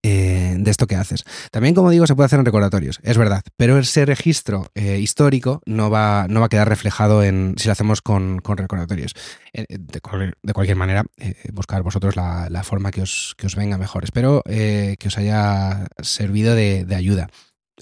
eh, 0.02 0.56
de 0.58 0.70
esto 0.70 0.86
que 0.86 0.96
haces. 0.96 1.24
También, 1.50 1.74
como 1.74 1.90
digo, 1.90 2.06
se 2.06 2.14
puede 2.14 2.26
hacer 2.26 2.38
en 2.38 2.46
recordatorios, 2.46 3.00
es 3.02 3.18
verdad, 3.18 3.42
pero 3.56 3.78
ese 3.78 4.06
registro 4.06 4.68
eh, 4.74 4.98
histórico 4.98 5.60
no 5.66 5.90
va, 5.90 6.26
no 6.28 6.40
va 6.40 6.46
a 6.46 6.48
quedar 6.48 6.68
reflejado 6.68 7.22
en 7.22 7.54
si 7.58 7.66
lo 7.66 7.72
hacemos 7.72 8.02
con, 8.02 8.38
con 8.38 8.56
recordatorios. 8.56 9.12
Eh, 9.52 9.66
de, 9.68 10.00
de 10.42 10.52
cualquier 10.52 10.76
manera, 10.76 11.04
buscar 11.52 11.82
vosotros 11.82 12.16
la, 12.16 12.48
la 12.50 12.62
forma 12.62 12.90
que 12.90 13.02
os, 13.02 13.34
que 13.36 13.46
os 13.46 13.56
venga 13.56 13.78
mejor. 13.78 14.04
Espero 14.04 14.42
que 14.46 15.04
os 15.06 15.18
haya 15.18 15.88
servido 16.00 16.54
de, 16.54 16.84
de 16.84 16.94
ayuda. 16.94 17.28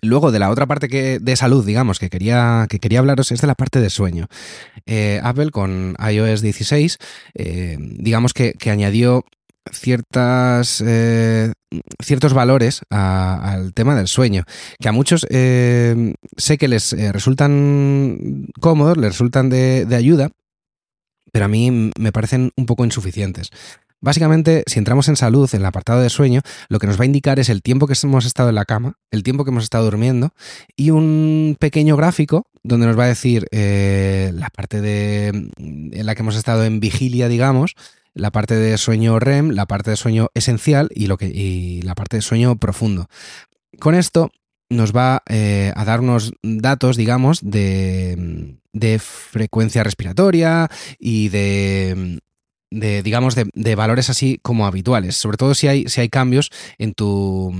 Luego, 0.02 0.32
de 0.32 0.38
la 0.38 0.50
otra 0.50 0.66
parte 0.66 0.88
que, 0.88 1.18
de 1.20 1.36
salud, 1.36 1.64
digamos, 1.64 1.98
que 1.98 2.10
quería, 2.10 2.66
que 2.68 2.80
quería 2.80 2.98
hablaros, 2.98 3.32
es 3.32 3.40
de 3.40 3.46
la 3.46 3.54
parte 3.54 3.80
de 3.80 3.90
sueño. 3.90 4.26
Eh, 4.86 5.20
Apple 5.22 5.50
con 5.50 5.96
iOS 5.98 6.42
16, 6.42 6.98
eh, 7.34 7.76
digamos 7.78 8.32
que, 8.34 8.54
que 8.54 8.70
añadió 8.70 9.24
ciertas, 9.72 10.82
eh, 10.86 11.52
ciertos 12.02 12.34
valores 12.34 12.82
al 12.90 13.72
tema 13.72 13.94
del 13.94 14.08
sueño, 14.08 14.44
que 14.78 14.88
a 14.88 14.92
muchos 14.92 15.26
sé 15.30 16.58
que 16.58 16.68
les 16.68 16.92
resultan 17.12 18.48
cómodos, 18.60 18.98
les 18.98 19.12
resultan 19.12 19.48
de, 19.48 19.86
de 19.86 19.96
ayuda, 19.96 20.30
pero 21.32 21.46
a 21.46 21.48
mí 21.48 21.90
me 21.98 22.12
parecen 22.12 22.52
un 22.56 22.66
poco 22.66 22.84
insuficientes. 22.84 23.50
Básicamente, 24.04 24.64
si 24.66 24.78
entramos 24.78 25.08
en 25.08 25.16
salud, 25.16 25.48
en 25.54 25.62
el 25.62 25.66
apartado 25.66 26.02
de 26.02 26.10
sueño, 26.10 26.42
lo 26.68 26.78
que 26.78 26.86
nos 26.86 27.00
va 27.00 27.04
a 27.04 27.06
indicar 27.06 27.38
es 27.38 27.48
el 27.48 27.62
tiempo 27.62 27.86
que 27.86 27.94
hemos 28.02 28.26
estado 28.26 28.50
en 28.50 28.54
la 28.54 28.66
cama, 28.66 28.98
el 29.10 29.22
tiempo 29.22 29.44
que 29.44 29.50
hemos 29.50 29.64
estado 29.64 29.86
durmiendo 29.86 30.34
y 30.76 30.90
un 30.90 31.56
pequeño 31.58 31.96
gráfico 31.96 32.46
donde 32.62 32.86
nos 32.86 32.98
va 32.98 33.04
a 33.04 33.08
decir 33.08 33.46
eh, 33.50 34.30
la 34.34 34.50
parte 34.50 34.82
de, 34.82 35.28
en 35.28 36.04
la 36.06 36.14
que 36.14 36.20
hemos 36.20 36.36
estado 36.36 36.66
en 36.66 36.80
vigilia, 36.80 37.28
digamos, 37.28 37.76
la 38.12 38.30
parte 38.30 38.54
de 38.56 38.76
sueño 38.76 39.18
REM, 39.20 39.52
la 39.52 39.64
parte 39.64 39.92
de 39.92 39.96
sueño 39.96 40.28
esencial 40.34 40.90
y, 40.94 41.06
lo 41.06 41.16
que, 41.16 41.28
y 41.28 41.80
la 41.80 41.94
parte 41.94 42.18
de 42.18 42.22
sueño 42.22 42.56
profundo. 42.56 43.06
Con 43.80 43.94
esto 43.94 44.30
nos 44.68 44.94
va 44.94 45.22
eh, 45.30 45.72
a 45.74 45.84
dar 45.86 46.00
unos 46.00 46.34
datos, 46.42 46.98
digamos, 46.98 47.40
de, 47.42 48.58
de 48.74 48.98
frecuencia 48.98 49.82
respiratoria 49.82 50.68
y 50.98 51.30
de, 51.30 52.20
de 52.74 53.02
digamos, 53.02 53.34
de, 53.34 53.48
de, 53.54 53.74
valores 53.74 54.10
así 54.10 54.38
como 54.42 54.66
habituales, 54.66 55.16
sobre 55.16 55.36
todo 55.36 55.54
si 55.54 55.68
hay, 55.68 55.88
si 55.88 56.00
hay 56.00 56.08
cambios 56.08 56.50
en 56.78 56.92
tu, 56.94 57.52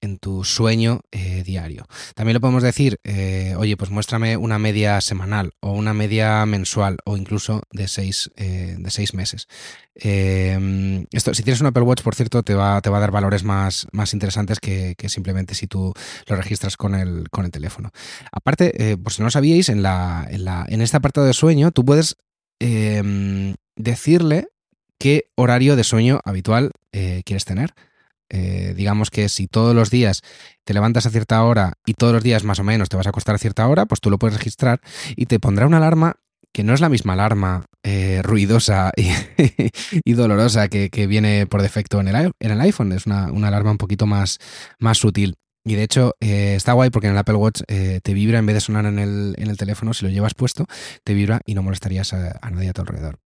en 0.00 0.18
tu 0.18 0.44
sueño 0.44 1.00
eh, 1.10 1.42
diario. 1.44 1.86
También 2.14 2.34
lo 2.34 2.40
podemos 2.40 2.62
decir, 2.62 2.98
eh, 3.04 3.54
oye, 3.56 3.76
pues 3.76 3.90
muéstrame 3.90 4.36
una 4.36 4.58
media 4.58 5.00
semanal 5.00 5.52
o 5.60 5.72
una 5.72 5.94
media 5.94 6.44
mensual 6.46 6.98
o 7.04 7.16
incluso 7.16 7.62
de 7.70 7.86
seis, 7.86 8.30
eh, 8.36 8.76
de 8.78 8.90
seis 8.90 9.14
meses. 9.14 9.46
Eh, 9.94 11.04
esto, 11.12 11.34
si 11.34 11.42
tienes 11.42 11.60
un 11.60 11.66
Apple 11.66 11.82
Watch, 11.82 12.02
por 12.02 12.14
cierto, 12.14 12.42
te 12.42 12.54
va, 12.54 12.80
te 12.80 12.88
va 12.88 12.96
a 12.96 13.00
dar 13.00 13.10
valores 13.10 13.44
más, 13.44 13.86
más 13.92 14.14
interesantes 14.14 14.58
que, 14.58 14.94
que, 14.96 15.10
simplemente 15.10 15.54
si 15.54 15.66
tú 15.66 15.92
lo 16.26 16.36
registras 16.36 16.78
con 16.78 16.94
el, 16.94 17.28
con 17.30 17.44
el 17.44 17.50
teléfono. 17.50 17.90
Aparte, 18.32 18.96
por 19.02 19.12
si 19.12 19.20
no 19.20 19.26
lo 19.26 19.30
sabíais, 19.30 19.68
en, 19.68 19.82
la, 19.82 20.26
en, 20.30 20.46
la, 20.46 20.64
en 20.68 20.80
este 20.80 20.96
apartado 20.96 21.26
de 21.26 21.34
sueño, 21.34 21.72
tú 21.72 21.84
puedes 21.84 22.16
eh, 22.62 23.54
decirle 23.76 24.48
qué 25.02 25.24
horario 25.34 25.74
de 25.74 25.82
sueño 25.82 26.20
habitual 26.24 26.70
eh, 26.92 27.22
quieres 27.24 27.44
tener. 27.44 27.74
Eh, 28.28 28.72
digamos 28.76 29.10
que 29.10 29.28
si 29.28 29.48
todos 29.48 29.74
los 29.74 29.90
días 29.90 30.22
te 30.62 30.74
levantas 30.74 31.06
a 31.06 31.10
cierta 31.10 31.42
hora 31.42 31.72
y 31.84 31.94
todos 31.94 32.12
los 32.12 32.22
días 32.22 32.44
más 32.44 32.60
o 32.60 32.62
menos 32.62 32.88
te 32.88 32.96
vas 32.96 33.06
a 33.06 33.10
acostar 33.10 33.34
a 33.34 33.38
cierta 33.38 33.66
hora, 33.66 33.84
pues 33.86 34.00
tú 34.00 34.10
lo 34.10 34.18
puedes 34.20 34.38
registrar 34.38 34.80
y 35.16 35.26
te 35.26 35.40
pondrá 35.40 35.66
una 35.66 35.78
alarma 35.78 36.18
que 36.52 36.62
no 36.62 36.72
es 36.72 36.80
la 36.80 36.88
misma 36.88 37.14
alarma 37.14 37.64
eh, 37.82 38.20
ruidosa 38.22 38.92
y, 40.04 40.12
dolorosa 40.12 40.68
que, 40.68 41.06
viene 41.08 41.46
por 41.46 41.62
defecto 41.62 41.98
en 41.98 42.06
el, 42.06 42.32
en 42.38 42.50
el 42.52 42.60
iPhone, 42.60 42.92
es 42.92 43.06
una, 43.06 43.24
alarma 43.24 43.72
un 43.72 43.78
poquito 43.78 44.06
más, 44.06 44.38
más 44.78 44.98
sutil. 44.98 45.34
Y 45.64 45.74
de 45.74 45.82
hecho 45.82 46.14
está 46.20 46.74
guay 46.74 46.90
porque 46.90 47.08
en 47.08 47.14
el 47.14 47.18
Apple 47.18 47.36
Watch 47.36 47.62
te 47.66 48.14
vibra 48.14 48.38
en 48.38 48.46
vez 48.46 48.54
de 48.54 48.60
sonar 48.60 48.86
en 48.86 49.00
el, 49.00 49.34
en 49.36 49.48
el, 49.48 49.56
teléfono, 49.56 49.94
si 49.94 50.04
lo 50.04 50.12
llevas 50.12 50.34
puesto, 50.34 50.66
te 51.02 51.14
vibra 51.14 51.40
y 51.44 51.54
no 51.54 51.62
molestarías 51.62 52.12
a, 52.12 52.38
a 52.40 52.50
nadie 52.50 52.68
a 52.68 52.72
tu 52.72 52.82
alrededor. 52.82 53.18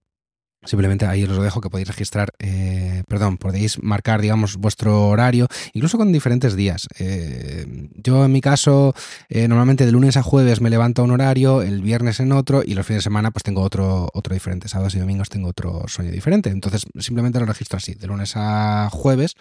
Simplemente 0.64 1.06
ahí 1.06 1.22
os 1.22 1.28
lo 1.28 1.42
dejo 1.42 1.60
que 1.60 1.70
podéis 1.70 1.88
registrar, 1.88 2.32
eh, 2.40 3.04
perdón, 3.06 3.38
podéis 3.38 3.80
marcar, 3.82 4.20
digamos, 4.20 4.56
vuestro 4.56 5.08
horario, 5.08 5.46
incluso 5.74 5.96
con 5.96 6.12
diferentes 6.12 6.56
días. 6.56 6.88
Eh, 6.98 7.88
yo 7.94 8.24
en 8.24 8.32
mi 8.32 8.40
caso, 8.40 8.92
eh, 9.28 9.46
normalmente 9.46 9.86
de 9.86 9.92
lunes 9.92 10.16
a 10.16 10.22
jueves 10.22 10.60
me 10.60 10.70
levanto 10.70 11.02
a 11.02 11.04
un 11.04 11.12
horario, 11.12 11.62
el 11.62 11.82
viernes 11.82 12.18
en 12.18 12.32
otro 12.32 12.62
y 12.64 12.74
los 12.74 12.84
fines 12.84 13.00
de 13.00 13.04
semana 13.04 13.30
pues 13.30 13.44
tengo 13.44 13.62
otro, 13.62 14.08
otro 14.12 14.34
diferente. 14.34 14.68
Sábados 14.68 14.94
y 14.96 14.98
domingos 14.98 15.28
tengo 15.28 15.48
otro 15.48 15.84
sueño 15.86 16.10
diferente. 16.10 16.50
Entonces 16.50 16.84
simplemente 16.98 17.38
lo 17.38 17.46
registro 17.46 17.76
así, 17.76 17.94
de 17.94 18.06
lunes 18.08 18.32
a 18.34 18.88
jueves. 18.90 19.34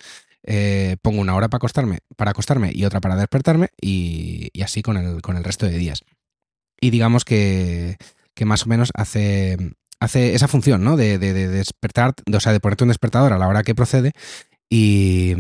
Pongo 1.01 1.21
una 1.21 1.33
hora 1.33 1.47
para 1.47 1.57
acostarme, 1.57 1.99
para 2.17 2.31
acostarme 2.31 2.71
y 2.71 2.85
otra 2.85 3.01
para 3.01 3.15
despertarme 3.15 3.69
y, 3.81 4.49
y 4.53 4.61
así 4.61 4.83
con 4.83 4.95
el, 4.97 5.23
con 5.23 5.37
el 5.37 5.43
resto 5.43 5.65
de 5.65 5.75
días. 5.75 6.03
Y 6.79 6.91
digamos 6.91 7.25
que, 7.25 7.97
que 8.35 8.45
más 8.45 8.65
o 8.65 8.69
menos 8.69 8.91
hace, 8.93 9.57
hace 9.99 10.35
esa 10.35 10.47
función, 10.47 10.83
¿no? 10.83 10.97
De, 10.97 11.17
de, 11.17 11.33
de, 11.33 11.47
despertar, 11.47 12.13
o 12.31 12.39
sea, 12.39 12.53
de 12.53 12.59
ponerte 12.59 12.83
un 12.83 12.89
despertador 12.89 13.33
a 13.33 13.37
la 13.37 13.47
hora 13.47 13.63
que 13.63 13.75
procede 13.75 14.13
y, 14.69 15.35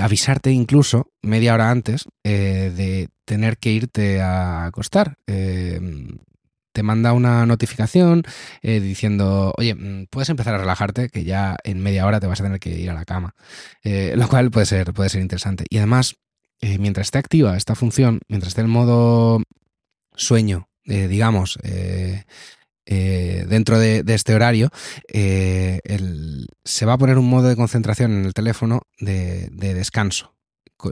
avisarte 0.00 0.50
incluso 0.50 1.10
media 1.22 1.54
hora 1.54 1.70
antes 1.70 2.06
eh, 2.24 2.72
de 2.74 3.08
tener 3.24 3.58
que 3.58 3.70
irte 3.70 4.20
a 4.20 4.64
acostar. 4.64 5.18
Eh, 5.26 5.80
te 6.72 6.82
manda 6.82 7.12
una 7.12 7.44
notificación 7.46 8.22
eh, 8.62 8.80
diciendo, 8.80 9.52
oye, 9.56 9.74
mm, 9.74 10.06
puedes 10.10 10.28
empezar 10.28 10.54
a 10.54 10.58
relajarte, 10.58 11.08
que 11.08 11.24
ya 11.24 11.56
en 11.64 11.80
media 11.80 12.06
hora 12.06 12.20
te 12.20 12.26
vas 12.26 12.40
a 12.40 12.44
tener 12.44 12.58
que 12.58 12.70
ir 12.70 12.90
a 12.90 12.94
la 12.94 13.04
cama. 13.04 13.34
Eh, 13.82 14.14
lo 14.16 14.28
cual 14.28 14.50
puede 14.50 14.66
ser, 14.66 14.92
puede 14.94 15.10
ser 15.10 15.20
interesante. 15.20 15.64
Y 15.68 15.76
además, 15.78 16.16
mientras 16.60 17.08
esté 17.08 17.18
activa 17.18 17.56
esta 17.56 17.74
función, 17.74 18.20
mientras 18.28 18.48
esté 18.48 18.62
en 18.62 18.70
modo 18.70 19.42
sueño, 20.16 20.68
digamos, 20.84 21.58
eh, 22.90 23.44
dentro 23.46 23.78
de, 23.78 24.02
este 24.06 24.34
horario, 24.34 24.70
eh, 25.12 25.80
se 26.64 26.86
va 26.86 26.94
a 26.94 26.98
poner 26.98 27.18
un 27.18 27.28
modo 27.28 27.46
de 27.46 27.54
concentración 27.54 28.12
en 28.12 28.24
el 28.24 28.32
teléfono 28.32 28.80
de, 28.98 29.50
de 29.52 29.74
descanso, 29.74 30.34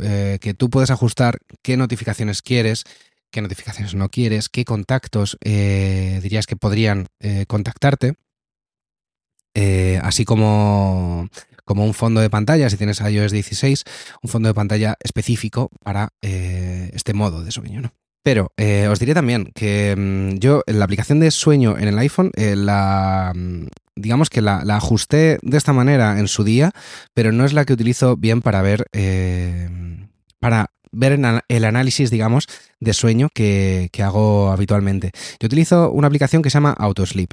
eh, 0.02 0.36
que 0.42 0.52
tú 0.52 0.68
puedes 0.68 0.90
ajustar 0.90 1.38
qué 1.62 1.78
notificaciones 1.78 2.42
quieres, 2.42 2.84
qué 3.30 3.40
notificaciones 3.40 3.94
no 3.94 4.10
quieres, 4.10 4.50
qué 4.50 4.66
contactos 4.66 5.38
dirías 5.42 6.46
que 6.46 6.56
podrían 6.56 7.06
contactarte, 7.48 8.14
así 10.02 10.26
como, 10.26 11.28
como 11.64 11.86
un 11.86 11.94
fondo 11.94 12.20
de 12.20 12.28
pantalla, 12.28 12.68
si 12.68 12.76
tienes 12.76 13.00
iOS 13.00 13.32
16, 13.32 13.84
un 14.22 14.30
fondo 14.30 14.48
de 14.48 14.54
pantalla 14.54 14.96
específico 15.02 15.70
para 15.82 16.10
este 16.20 17.14
modo 17.14 17.42
de 17.42 17.52
sueño. 17.52 17.90
Pero 18.26 18.50
eh, 18.56 18.88
os 18.90 18.98
diré 18.98 19.14
también 19.14 19.52
que 19.54 19.94
mm, 19.96 20.38
yo 20.40 20.64
la 20.66 20.84
aplicación 20.84 21.20
de 21.20 21.30
sueño 21.30 21.78
en 21.78 21.86
el 21.86 21.96
iPhone, 21.96 22.32
eh, 22.34 22.56
la, 22.56 23.32
mm, 23.32 23.66
digamos 23.94 24.30
que 24.30 24.40
la, 24.42 24.62
ajusté 24.70 25.38
de 25.42 25.56
esta 25.56 25.72
manera 25.72 26.18
en 26.18 26.26
su 26.26 26.42
día, 26.42 26.72
pero 27.14 27.30
no 27.30 27.44
es 27.44 27.52
la 27.52 27.64
que 27.64 27.72
utilizo 27.72 28.16
bien 28.16 28.42
para 28.42 28.62
ver, 28.62 28.86
eh, 28.92 29.68
para 30.40 30.72
ver 30.90 31.20
el 31.46 31.64
análisis, 31.64 32.10
digamos, 32.10 32.48
de 32.80 32.94
sueño 32.94 33.28
que, 33.32 33.90
que 33.92 34.02
hago 34.02 34.50
habitualmente. 34.50 35.12
Yo 35.38 35.46
utilizo 35.46 35.92
una 35.92 36.08
aplicación 36.08 36.42
que 36.42 36.50
se 36.50 36.54
llama 36.54 36.74
Autosleep. 36.76 37.30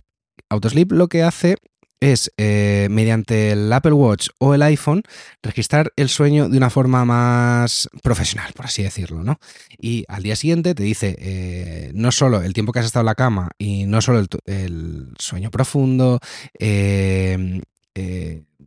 Autosleep 0.49 0.91
lo 0.91 1.07
que 1.07 1.23
hace 1.23 1.57
es, 2.03 2.33
eh, 2.37 2.87
mediante 2.91 3.51
el 3.51 3.71
Apple 3.71 3.93
Watch 3.93 4.27
o 4.37 4.53
el 4.53 4.61
iPhone, 4.61 5.03
registrar 5.41 5.93
el 5.95 6.09
sueño 6.09 6.49
de 6.49 6.57
una 6.57 6.69
forma 6.69 7.05
más 7.05 7.89
profesional, 8.01 8.51
por 8.53 8.65
así 8.65 8.83
decirlo, 8.83 9.23
¿no? 9.23 9.39
Y 9.79 10.03
al 10.09 10.21
día 10.21 10.35
siguiente 10.35 10.75
te 10.75 10.83
dice 10.83 11.15
eh, 11.17 11.91
no 11.95 12.11
solo 12.11 12.41
el 12.41 12.53
tiempo 12.53 12.73
que 12.73 12.79
has 12.79 12.85
estado 12.85 13.03
en 13.03 13.07
la 13.07 13.15
cama 13.15 13.51
y 13.57 13.85
no 13.85 14.01
solo 14.01 14.19
el, 14.45 15.13
sueño 15.17 15.49
profundo, 15.49 16.19
eh, 16.59 17.61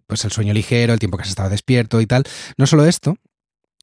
pues 0.06 0.24
el 0.24 0.30
sueño 0.30 0.54
ligero, 0.54 0.94
el 0.94 0.98
tiempo 0.98 1.18
que 1.18 1.24
has 1.24 1.28
estado 1.28 1.50
despierto 1.50 2.00
y 2.00 2.06
tal, 2.06 2.24
no 2.56 2.66
solo 2.66 2.86
esto, 2.86 3.18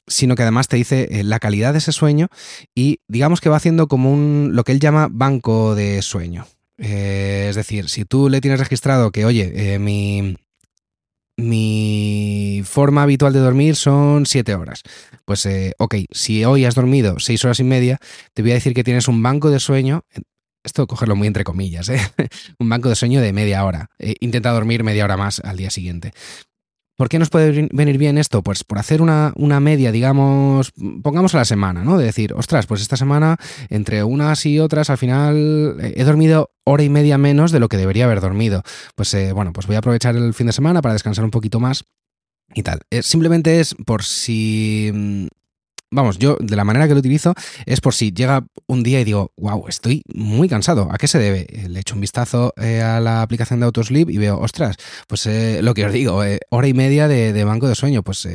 sino 0.08 0.36
que 0.36 0.42
además 0.42 0.68
te 0.68 0.78
dice 0.78 1.08
la 1.24 1.40
calidad 1.40 1.74
de 1.74 1.78
ese 1.78 1.92
sueño 1.92 2.30
y 2.74 3.02
digamos 3.08 3.40
que 3.40 3.50
va 3.50 3.58
haciendo 3.58 3.88
como 3.88 4.12
un 4.12 4.50
lo 4.54 4.64
que 4.64 4.72
él 4.72 4.80
llama 4.80 5.10
banco 5.12 5.76
de 5.76 6.02
sueño. 6.02 6.48
Eh, 6.86 7.48
es 7.50 7.56
decir, 7.56 7.88
si 7.88 8.04
tú 8.04 8.28
le 8.28 8.42
tienes 8.42 8.60
registrado 8.60 9.12
que, 9.12 9.24
oye, 9.24 9.54
eh, 9.56 9.80
mi, 9.80 10.36
mi 11.38 12.62
forma 12.66 13.04
habitual 13.04 13.32
de 13.32 13.40
dormir 13.40 13.78
son 13.78 14.25
7 14.25 14.54
horas. 14.56 14.84
Pues, 15.24 15.46
eh, 15.46 15.74
ok, 15.78 15.96
si 16.12 16.44
hoy 16.44 16.66
has 16.66 16.75
dormido 16.75 17.20
6 17.20 17.46
horas 17.46 17.62
y 17.62 17.63
media, 17.63 18.00
te 18.34 18.42
voy 18.42 18.52
a 18.52 18.56
decir 18.56 18.74
que 18.74 18.84
tienes 18.84 19.08
un 19.08 19.24
banco 19.24 19.50
de 19.50 19.62
sueño. 19.62 20.04
Esto 20.62 20.86
cogerlo 20.86 21.16
muy 21.16 21.28
entre 21.28 21.46
comillas, 21.46 21.88
¿eh? 21.88 22.02
un 22.60 22.68
banco 22.68 22.90
de 22.90 22.96
sueño 22.96 23.22
de 23.22 23.32
media 23.32 23.63
hora. 23.63 23.90
Intenta 24.20 24.52
dormir 24.52 24.84
media 24.84 25.06
hora 25.06 25.16
más 25.16 25.40
al 25.40 25.56
día 25.56 25.70
siguiente. 25.70 26.12
¿Por 26.96 27.10
qué 27.10 27.18
nos 27.20 27.30
puede 27.30 27.52
ven- 27.52 27.70
venir 27.72 27.98
bien 27.98 28.18
esto? 28.18 28.44
Pues 28.44 28.64
por 28.64 28.78
hacer 28.78 29.02
una, 29.02 29.34
una 29.36 29.60
media, 29.60 29.92
digamos, 29.92 30.72
pongamos 31.02 31.34
a 31.34 31.40
la 31.40 31.46
semana, 31.46 31.84
¿no? 31.84 31.98
De 31.98 32.06
decir, 32.06 32.34
ostras, 32.34 32.68
pues 32.68 32.82
esta 32.82 32.98
semana, 32.98 33.38
entre 33.70 34.04
unas 34.04 34.46
y 34.46 34.60
otras, 34.60 34.90
al 34.90 34.98
final 34.98 35.78
eh, 35.82 35.94
he 35.98 36.04
dormido 36.04 36.52
hora 36.66 36.84
y 36.84 36.90
media 36.90 37.18
menos 37.18 37.52
de 37.52 37.60
lo 37.60 37.68
que 37.68 37.78
debería 37.78 38.06
haber 38.06 38.22
dormido. 38.22 38.62
Pues 38.96 39.14
eh, 39.16 39.34
bueno, 39.34 39.54
pues 39.54 39.66
voy 39.68 39.76
a 39.76 39.80
aprovechar 39.80 40.16
el 40.16 40.34
fin 40.34 40.48
de 40.48 40.54
semana 40.54 40.82
para 40.82 40.94
descansar 40.94 41.26
un 41.26 41.32
poquito 41.32 41.60
más 41.60 41.86
y 42.54 42.62
tal. 42.64 42.82
Simplemente 43.02 43.60
es 43.60 43.76
por 43.86 44.04
si... 44.04 44.92
Vamos, 45.94 46.18
yo 46.18 46.38
de 46.40 46.56
la 46.56 46.64
manera 46.64 46.88
que 46.88 46.96
lo 46.96 47.00
utilizo 47.00 47.36
es 47.68 47.80
por 47.80 47.94
si 47.94 48.12
llega 48.12 48.48
un 48.66 48.82
día 48.82 49.00
y 49.00 49.04
digo, 49.04 49.32
wow, 49.38 49.68
estoy 49.68 50.02
muy 50.12 50.50
cansado. 50.50 50.90
¿A 50.92 50.98
qué 50.98 51.08
se 51.08 51.20
debe? 51.20 51.46
Eh, 51.50 51.70
Le 51.70 51.82
echo 51.82 51.94
un 51.94 52.02
vistazo 52.02 52.52
eh, 52.58 52.82
a 52.82 53.00
la 53.00 53.22
aplicación 53.22 53.60
de 53.60 53.68
Autosleep 53.68 54.10
y 54.10 54.18
veo, 54.18 54.40
ostras, 54.40 54.76
pues 55.08 55.28
eh, 55.28 55.60
lo 55.62 55.76
que 55.76 55.86
os 55.86 55.94
digo, 55.94 56.24
hora 56.50 56.68
y 56.68 56.74
media 56.74 57.08
de, 57.08 57.44
banco 57.44 57.68
de 57.68 57.76
sueño, 57.76 58.02
pues, 58.02 58.28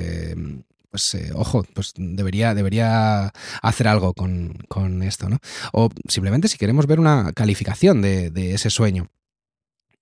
pues 0.90 1.16
ojo, 1.34 1.64
pues 1.74 1.94
debería, 1.96 2.54
debería 2.54 3.32
hacer 3.60 3.88
algo 3.88 4.14
con, 4.14 4.54
con 4.68 5.02
esto, 5.02 5.28
¿no? 5.28 5.38
O 5.72 5.90
simplemente 6.08 6.46
si 6.46 6.58
queremos 6.58 6.86
ver 6.86 7.00
una 7.00 7.32
calificación 7.32 8.02
de 8.02 8.54
ese 8.54 8.70
sueño. 8.70 9.10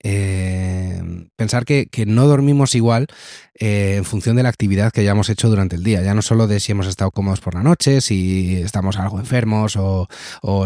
Eh, 0.02 1.02
pensar 1.36 1.64
que, 1.64 1.88
no 2.06 2.26
dormimos 2.26 2.74
igual 2.74 3.06
eh, 3.54 3.96
en 3.96 4.04
función 4.04 4.36
de 4.36 4.42
la 4.42 4.50
actividad 4.50 4.92
que 4.92 5.00
hayamos 5.00 5.30
hecho 5.30 5.48
durante 5.48 5.76
el 5.76 5.82
día, 5.82 6.02
ya 6.02 6.14
no 6.14 6.22
solo 6.22 6.46
de 6.46 6.60
si 6.60 6.72
hemos 6.72 6.86
estado 6.86 7.10
cómodos 7.10 7.40
por 7.40 7.54
la 7.54 7.62
noche, 7.62 8.00
si 8.00 8.56
estamos 8.56 8.98
algo 8.98 9.18
enfermos 9.18 9.76
o, 9.76 10.06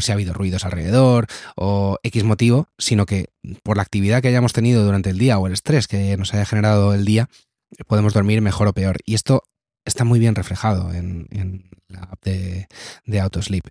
si 0.00 0.10
ha 0.10 0.14
habido 0.14 0.34
ruidos 0.34 0.64
alrededor 0.64 1.26
o 1.56 1.98
X 2.02 2.24
motivo, 2.24 2.68
sino 2.78 3.06
que 3.06 3.30
por 3.62 3.76
la 3.76 3.82
actividad 3.82 4.20
que 4.20 4.28
hayamos 4.28 4.52
tenido 4.52 4.84
durante 4.84 5.10
el 5.10 5.18
día 5.18 5.38
o 5.38 5.46
el 5.46 5.52
estrés 5.52 5.86
que 5.86 6.16
nos 6.16 6.34
haya 6.34 6.44
generado 6.44 6.92
el 6.92 7.04
día, 7.04 7.28
podemos 7.86 8.12
dormir 8.12 8.42
mejor 8.42 8.68
o 8.68 8.72
peor. 8.72 8.98
Y 9.04 9.14
esto 9.14 9.44
está 9.84 10.04
muy 10.04 10.18
bien 10.18 10.34
reflejado 10.34 10.92
en, 10.92 11.70
la 11.88 12.00
app 12.02 12.24
de 12.24 13.20
Autosleep. 13.20 13.64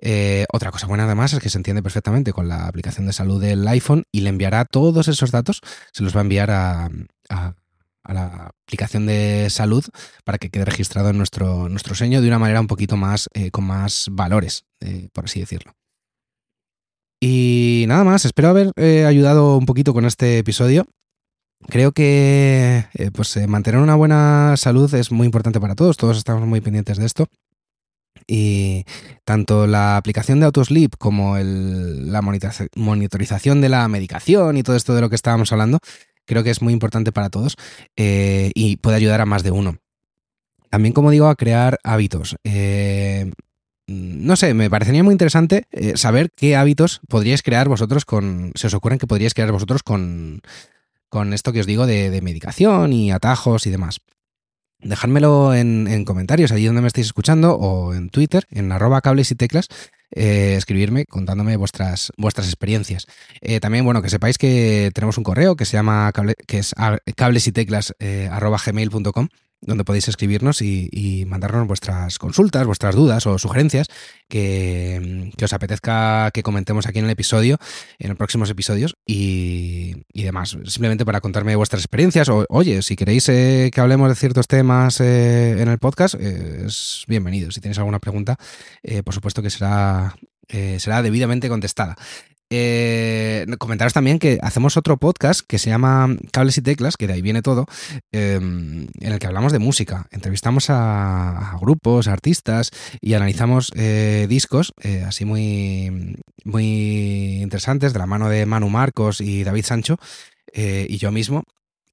Eh, 0.00 0.46
otra 0.52 0.70
cosa 0.70 0.86
buena 0.86 1.04
además 1.04 1.32
es 1.32 1.40
que 1.40 1.50
se 1.50 1.58
entiende 1.58 1.82
perfectamente 1.82 2.32
con 2.32 2.48
la 2.48 2.66
aplicación 2.66 3.06
de 3.06 3.12
salud 3.12 3.40
del 3.40 3.66
iPhone 3.66 4.04
y 4.12 4.20
le 4.20 4.30
enviará 4.30 4.64
todos 4.64 5.08
esos 5.08 5.30
datos, 5.30 5.60
se 5.92 6.02
los 6.02 6.14
va 6.14 6.20
a 6.20 6.22
enviar 6.22 6.50
a, 6.50 6.88
la 8.04 8.50
aplicación 8.64 9.06
de 9.06 9.48
salud 9.50 9.84
para 10.24 10.38
que 10.38 10.48
quede 10.48 10.64
registrado 10.64 11.10
en 11.10 11.18
nuestro, 11.18 11.68
nuestro 11.68 11.94
sueño 11.94 12.22
de 12.22 12.28
una 12.28 12.38
manera 12.38 12.60
un 12.60 12.66
poquito 12.66 12.96
más, 12.96 13.28
eh, 13.34 13.50
con 13.50 13.64
más 13.64 14.06
valores, 14.10 14.64
eh, 14.80 15.08
por 15.12 15.26
así 15.26 15.40
decirlo. 15.40 15.72
Y 17.20 17.84
nada 17.88 18.04
más, 18.04 18.24
espero 18.24 18.48
haber 18.48 18.72
ayudado 19.04 19.58
un 19.58 19.66
poquito 19.66 19.92
con 19.92 20.04
este 20.04 20.38
episodio. 20.38 20.86
Creo 21.66 21.90
que 21.90 22.84
pues, 23.12 23.36
mantener 23.48 23.80
una 23.80 23.96
buena 23.96 24.54
salud 24.56 24.94
es 24.94 25.10
muy 25.10 25.26
importante 25.26 25.60
para 25.60 25.74
todos, 25.74 25.96
todos 25.96 26.16
estamos 26.16 26.46
muy 26.46 26.60
pendientes 26.60 26.96
de 26.96 27.04
esto. 27.04 27.26
Y 28.30 28.84
tanto 29.24 29.66
la 29.66 29.96
aplicación 29.96 30.38
de 30.38 30.46
Autosleep 30.46 30.96
como 30.98 31.38
el- 31.38 32.12
la 32.12 32.20
monitoriza- 32.20 32.68
monitorización 32.76 33.62
de 33.62 33.70
la 33.70 33.88
medicación 33.88 34.58
y 34.58 34.62
todo 34.62 34.76
esto 34.76 34.94
de 34.94 35.00
lo 35.00 35.08
que 35.08 35.16
estábamos 35.16 35.50
hablando, 35.50 35.78
creo 36.26 36.44
que 36.44 36.50
es 36.50 36.60
muy 36.60 36.74
importante 36.74 37.10
para 37.10 37.30
todos 37.30 37.56
eh, 37.96 38.50
y 38.54 38.76
puede 38.76 38.96
ayudar 38.98 39.22
a 39.22 39.26
más 39.26 39.42
de 39.42 39.50
uno. 39.50 39.78
También, 40.68 40.92
como 40.92 41.10
digo, 41.10 41.28
a 41.28 41.36
crear 41.36 41.78
hábitos. 41.82 42.36
Eh, 42.44 43.32
no 43.86 44.36
sé, 44.36 44.52
me 44.52 44.68
parecería 44.68 45.02
muy 45.02 45.12
interesante 45.12 45.64
eh, 45.70 45.96
saber 45.96 46.30
qué 46.36 46.54
hábitos 46.54 47.00
podríais 47.08 47.42
crear 47.42 47.66
vosotros 47.70 48.04
con. 48.04 48.52
Se 48.54 48.66
os 48.66 48.74
ocurren 48.74 48.98
que 48.98 49.06
podríais 49.06 49.32
crear 49.32 49.50
vosotros 49.50 49.82
con, 49.82 50.42
con 51.08 51.32
esto 51.32 51.54
que 51.54 51.60
os 51.60 51.66
digo 51.66 51.86
de 51.86 52.20
medicación 52.20 52.92
y 52.92 53.10
atajos 53.10 53.66
y 53.66 53.70
demás. 53.70 54.00
Dejádmelo 54.80 55.54
en, 55.54 55.86
en 55.88 56.04
comentarios, 56.04 56.52
allí 56.52 56.66
donde 56.66 56.82
me 56.82 56.86
estéis 56.86 57.08
escuchando, 57.08 57.54
o 57.54 57.94
en 57.94 58.10
Twitter, 58.10 58.46
en 58.50 58.70
arroba 58.70 59.00
cables 59.00 59.30
y 59.30 59.34
teclas, 59.34 59.68
eh, 60.10 60.54
escribirme 60.56 61.04
contándome 61.04 61.56
vuestras, 61.56 62.12
vuestras 62.16 62.46
experiencias. 62.46 63.06
Eh, 63.40 63.60
también, 63.60 63.84
bueno, 63.84 64.00
que 64.02 64.08
sepáis 64.08 64.38
que 64.38 64.90
tenemos 64.94 65.18
un 65.18 65.24
correo 65.24 65.56
que 65.56 65.64
se 65.64 65.76
llama 65.76 66.12
que 66.46 66.58
es 66.58 66.74
cables 67.14 67.46
y 67.46 67.52
teclas 67.52 67.94
eh, 67.98 68.28
donde 69.60 69.84
podéis 69.84 70.08
escribirnos 70.08 70.62
y, 70.62 71.24
mandarnos 71.26 71.66
vuestras 71.66 72.18
consultas, 72.18 72.66
vuestras 72.66 72.94
dudas 72.94 73.26
o 73.26 73.38
sugerencias 73.38 73.88
que, 74.28 75.32
os 75.42 75.52
apetezca 75.52 76.30
que 76.32 76.42
comentemos 76.42 76.86
aquí 76.86 76.98
en 76.98 77.06
el 77.06 77.10
episodio, 77.10 77.58
en 77.98 78.08
los 78.08 78.16
próximos 78.16 78.50
episodios 78.50 78.96
y, 79.06 80.04
y 80.12 80.22
demás. 80.22 80.56
Simplemente 80.64 81.04
para 81.04 81.20
contarme 81.20 81.56
vuestras 81.56 81.82
experiencias 81.82 82.28
o, 82.28 82.46
oye, 82.48 82.82
si 82.82 82.96
queréis 82.96 83.28
eh, 83.28 83.70
que 83.72 83.80
hablemos 83.80 84.08
de 84.08 84.14
ciertos 84.14 84.46
temas 84.46 85.00
eh, 85.00 85.60
en 85.60 85.68
el 85.68 85.78
podcast, 85.78 86.14
eh, 86.14 86.64
es 86.66 87.04
bienvenido. 87.08 87.50
Si 87.50 87.60
tenéis 87.60 87.78
alguna 87.78 87.98
pregunta, 87.98 88.36
por 89.04 89.14
supuesto 89.14 89.42
que 89.42 89.50
será, 89.50 90.16
será 90.78 91.02
debidamente 91.02 91.48
contestada. 91.48 91.96
Eh, 92.50 93.46
comentaros 93.58 93.92
también 93.92 94.18
que 94.18 94.38
hacemos 94.42 94.76
otro 94.76 94.96
podcast 94.96 95.42
que 95.46 95.58
se 95.58 95.70
llama 95.70 96.16
Cables 96.32 96.58
y 96.58 96.62
Teclas, 96.62 96.96
que 96.96 97.06
de 97.06 97.14
ahí 97.14 97.22
viene 97.22 97.42
todo, 97.42 97.66
eh, 98.12 98.34
en 98.36 98.88
el 99.00 99.18
que 99.18 99.26
hablamos 99.26 99.52
de 99.52 99.58
música. 99.58 100.06
Entrevistamos 100.10 100.70
a, 100.70 101.56
grupos, 101.60 102.08
a 102.08 102.12
artistas 102.12 102.70
y 103.00 103.14
analizamos 103.14 103.70
eh, 103.74 104.26
discos 104.28 104.72
eh, 104.82 105.04
así 105.06 105.24
muy, 105.24 106.16
muy 106.44 107.42
interesantes 107.42 107.92
de 107.92 107.98
la 107.98 108.06
mano 108.06 108.28
de 108.28 108.46
Manu 108.46 108.68
Marcos 108.70 109.20
y 109.20 109.44
David 109.44 109.64
Sancho 109.64 109.98
y 110.54 110.96
yo 110.96 111.12
mismo. 111.12 111.44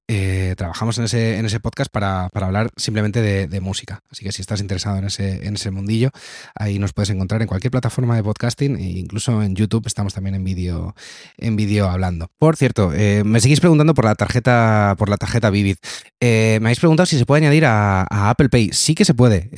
Eh, 0.08 0.54
trabajamos 0.56 0.98
en 0.98 1.04
ese, 1.04 1.36
en 1.38 1.46
ese 1.46 1.58
podcast 1.58 1.90
para, 1.90 2.28
para 2.32 2.46
hablar 2.46 2.70
simplemente 2.76 3.20
de, 3.22 3.60
música. 3.60 4.02
Así 4.10 4.24
que 4.24 4.30
si 4.30 4.42
estás 4.42 4.60
interesado 4.60 4.98
en 4.98 5.06
ese, 5.06 5.46
en 5.46 5.54
ese 5.54 5.70
mundillo, 5.70 6.10
ahí 6.54 6.78
nos 6.78 6.92
puedes 6.92 7.10
encontrar 7.10 7.42
en 7.42 7.48
cualquier 7.48 7.70
plataforma 7.70 8.14
de 8.14 8.22
podcasting 8.22 8.76
e 8.76 8.98
incluso 8.98 9.42
en 9.42 9.56
YouTube 9.56 9.86
estamos 9.86 10.14
también 10.14 10.34
en 10.36 10.44
vídeo 10.44 10.94
en 11.38 11.56
hablando. 11.84 12.30
Por 12.38 12.56
cierto, 12.56 12.92
eh, 12.94 13.24
me 13.24 13.40
seguís 13.40 13.60
preguntando 13.60 13.94
por 13.94 14.04
la 14.04 14.14
tarjeta 14.14 14.94
por 14.98 15.08
la 15.08 15.16
tarjeta 15.16 15.50
Vivid. 15.50 15.78
Eh, 16.20 16.58
me 16.60 16.68
habéis 16.68 16.78
preguntado 16.78 17.06
si 17.06 17.18
se 17.18 17.26
puede 17.26 17.44
añadir 17.44 17.64
a, 17.64 18.02
a 18.02 18.30
Apple 18.30 18.48
Pay. 18.48 18.70
Sí 18.72 18.94
que 18.94 19.04
se 19.04 19.14
puede. 19.14 19.48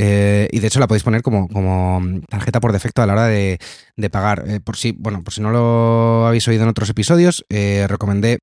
y 0.50 0.58
de 0.58 0.66
hecho 0.66 0.80
la 0.80 0.86
podéis 0.86 1.02
poner 1.02 1.22
como, 1.22 1.48
como 1.48 2.22
tarjeta 2.28 2.60
por 2.60 2.72
defecto 2.72 3.02
a 3.02 3.06
la 3.06 3.12
hora 3.12 3.26
de, 3.26 3.58
de 3.96 4.10
pagar. 4.10 4.62
Por 4.62 4.76
si, 4.76 4.92
bueno, 4.92 5.22
por 5.22 5.34
si 5.34 5.42
no 5.42 5.50
lo 5.50 6.26
habéis 6.26 6.48
oído 6.48 6.62
en 6.62 6.70
otros 6.70 6.88
episodios, 6.88 7.44
recomendé 7.50 8.38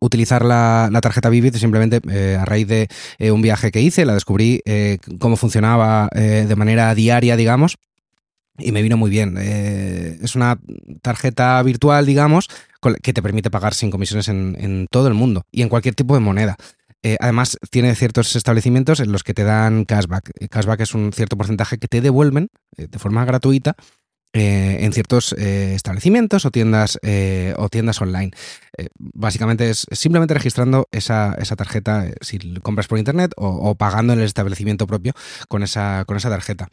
utilizar 0.00 0.44
la, 0.44 0.88
la 0.90 1.00
tarjeta 1.00 1.28
Vivid 1.28 1.54
simplemente 1.56 2.00
eh, 2.10 2.36
a 2.40 2.44
raíz 2.44 2.66
de 2.66 2.88
eh, 3.18 3.30
un 3.30 3.42
viaje 3.42 3.70
que 3.70 3.80
hice, 3.80 4.04
la 4.04 4.14
descubrí 4.14 4.60
eh, 4.64 4.98
cómo 5.18 5.36
funcionaba 5.36 6.08
de 6.10 6.56
manera 6.56 6.94
diaria, 6.94 7.36
digamos, 7.36 7.76
y 8.58 8.72
me 8.72 8.82
vino 8.82 8.96
muy 8.96 9.10
bien. 9.10 9.36
Es 9.36 10.34
una 10.34 10.58
tarjeta 11.02 11.62
virtual, 11.62 12.06
digamos, 12.06 12.48
que 13.02 13.12
te 13.12 13.22
permite 13.22 13.50
pagar 13.50 13.74
sin 13.74 13.90
comisiones 13.90 14.28
en, 14.28 14.56
en 14.58 14.86
todo 14.90 15.08
el 15.08 15.14
mundo 15.14 15.42
y 15.50 15.62
en 15.62 15.68
cualquier 15.68 15.94
tipo 15.94 16.14
de 16.14 16.20
moneda. 16.20 16.56
Además, 17.20 17.58
tiene 17.70 17.94
ciertos 17.94 18.36
establecimientos 18.36 19.00
en 19.00 19.12
los 19.12 19.22
que 19.22 19.34
te 19.34 19.44
dan 19.44 19.84
cashback. 19.84 20.30
Cashback 20.50 20.80
es 20.80 20.94
un 20.94 21.12
cierto 21.12 21.36
porcentaje 21.36 21.78
que 21.78 21.88
te 21.88 22.00
devuelven 22.00 22.48
de 22.76 22.98
forma 22.98 23.24
gratuita 23.24 23.76
eh, 24.32 24.78
en 24.80 24.92
ciertos 24.92 25.32
eh, 25.32 25.74
establecimientos 25.74 26.44
o 26.44 26.50
tiendas, 26.50 26.98
eh, 27.02 27.54
o 27.56 27.68
tiendas 27.68 28.00
online. 28.00 28.30
Eh, 28.76 28.88
básicamente 28.98 29.70
es 29.70 29.86
simplemente 29.92 30.34
registrando 30.34 30.86
esa, 30.92 31.34
esa 31.38 31.56
tarjeta 31.56 32.06
eh, 32.06 32.14
si 32.20 32.38
compras 32.62 32.86
por 32.86 32.98
internet 32.98 33.32
o, 33.36 33.48
o 33.48 33.74
pagando 33.74 34.12
en 34.12 34.20
el 34.20 34.26
establecimiento 34.26 34.86
propio 34.86 35.12
con 35.48 35.62
esa, 35.62 36.04
con 36.06 36.16
esa 36.16 36.30
tarjeta. 36.30 36.68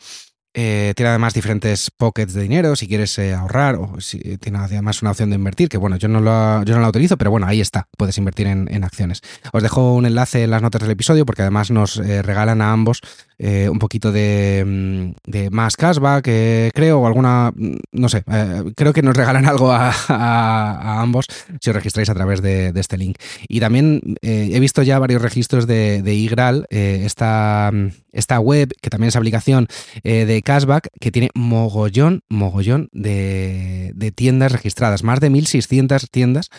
Eh, 0.59 0.93
tiene 0.95 1.09
además 1.09 1.35
diferentes 1.35 1.91
pockets 1.95 2.33
de 2.33 2.41
dinero 2.41 2.75
si 2.75 2.87
quieres 2.87 3.15
eh, 3.19 3.31
ahorrar 3.35 3.75
o 3.75 4.01
si 4.01 4.17
tiene 4.39 4.57
además 4.57 5.03
una 5.03 5.11
opción 5.11 5.29
de 5.29 5.35
invertir 5.35 5.69
que 5.69 5.77
bueno 5.77 5.97
yo 5.97 6.07
no, 6.07 6.19
la, 6.19 6.63
yo 6.65 6.73
no 6.75 6.81
la 6.81 6.89
utilizo 6.89 7.15
pero 7.15 7.29
bueno 7.29 7.45
ahí 7.45 7.61
está 7.61 7.87
puedes 7.95 8.17
invertir 8.17 8.47
en, 8.47 8.67
en 8.73 8.83
acciones. 8.83 9.21
Os 9.53 9.61
dejo 9.61 9.93
un 9.93 10.07
enlace 10.07 10.43
en 10.45 10.49
las 10.49 10.63
notas 10.63 10.81
del 10.81 10.89
episodio 10.89 11.27
porque 11.27 11.43
además 11.43 11.69
nos 11.69 11.97
eh, 11.99 12.23
regalan 12.23 12.61
a 12.63 12.71
ambos 12.71 13.01
eh, 13.37 13.69
un 13.69 13.77
poquito 13.77 14.11
de, 14.11 14.63
mm, 14.65 15.29
de 15.31 15.49
más 15.51 15.77
cashback 15.77 16.25
eh, 16.27 16.71
creo 16.73 17.01
o 17.01 17.05
alguna 17.07 17.51
mm, 17.55 17.75
no 17.91 18.09
sé 18.09 18.23
eh, 18.31 18.63
creo 18.75 18.93
que 18.93 19.03
nos 19.03 19.15
regalan 19.15 19.45
algo 19.47 19.71
a, 19.71 19.93
a- 20.07 21.01
ambos 21.03 21.27
si 21.61 21.69
os 21.69 21.75
registráis 21.75 22.09
a 22.09 22.15
través 22.15 22.41
de, 22.41 22.73
de 22.73 22.79
este 22.81 22.97
link. 22.97 23.17
Y 23.47 23.59
también 23.59 24.01
eh, 24.23 24.49
he 24.53 24.59
visto 24.59 24.81
ya 24.81 24.97
varios 24.97 25.21
registros 25.21 25.67
de, 25.67 26.01
de 26.01 26.15
iGral 26.15 26.65
eh, 26.71 27.03
esta, 27.05 27.69
mm, 27.71 27.89
esta 28.11 28.39
web 28.39 28.73
que 28.81 28.89
también 28.89 29.09
es 29.09 29.15
aplicación 29.15 29.67
eh, 30.03 30.25
de 30.25 30.41
cashback 30.47 30.87
que 31.01 31.11
tiene 31.11 31.29
mogollón, 31.35 32.21
mogollón 32.29 32.87
de, 32.93 34.13
tiendas 34.15 34.53
registradas, 34.53 35.03
más 35.03 35.19
de 35.19 35.29
1.600 35.29 36.09
tiendas. 36.09 36.49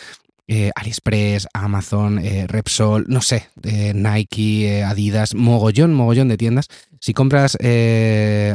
eh, 0.51 0.70
AliExpress, 0.77 1.46
Amazon, 1.53 2.18
eh, 2.18 2.46
Repsol, 2.46 3.05
no 3.07 3.20
sé, 3.20 3.48
eh, 3.64 3.92
Nike, 3.94 4.83
Adidas, 4.83 5.35
mogollón, 5.35 5.92
mogollón 5.94 6.29
de 6.29 6.37
tiendas. 6.37 6.68
Si 7.01 7.12
compras 7.14 7.57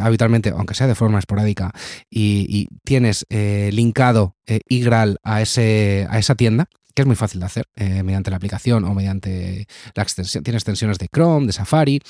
habitualmente, 0.01 0.49
aunque 0.49 0.75
sea 0.75 0.87
de 0.87 0.95
forma 0.95 1.19
esporádica, 1.19 1.71
y, 2.09 2.67
tienes 2.83 3.25
linkado 3.29 4.35
iGral 4.67 5.17
a, 5.23 5.41
ese, 5.41 6.07
a 6.09 6.19
esa 6.19 6.35
tienda, 6.35 6.67
que 6.93 7.03
es 7.03 7.07
muy 7.07 7.15
fácil 7.15 7.39
de 7.39 7.45
hacer 7.45 7.65
mediante 8.03 8.31
la 8.31 8.37
aplicación 8.37 8.83
o 8.83 8.93
mediante 8.93 9.67
la 9.95 10.03
extensión, 10.03 10.43
tiene 10.43 10.57
extensiones 10.57 10.97
de 10.97 11.07
Chrome, 11.07 11.47
de 11.47 11.53
Safari, 11.53 12.01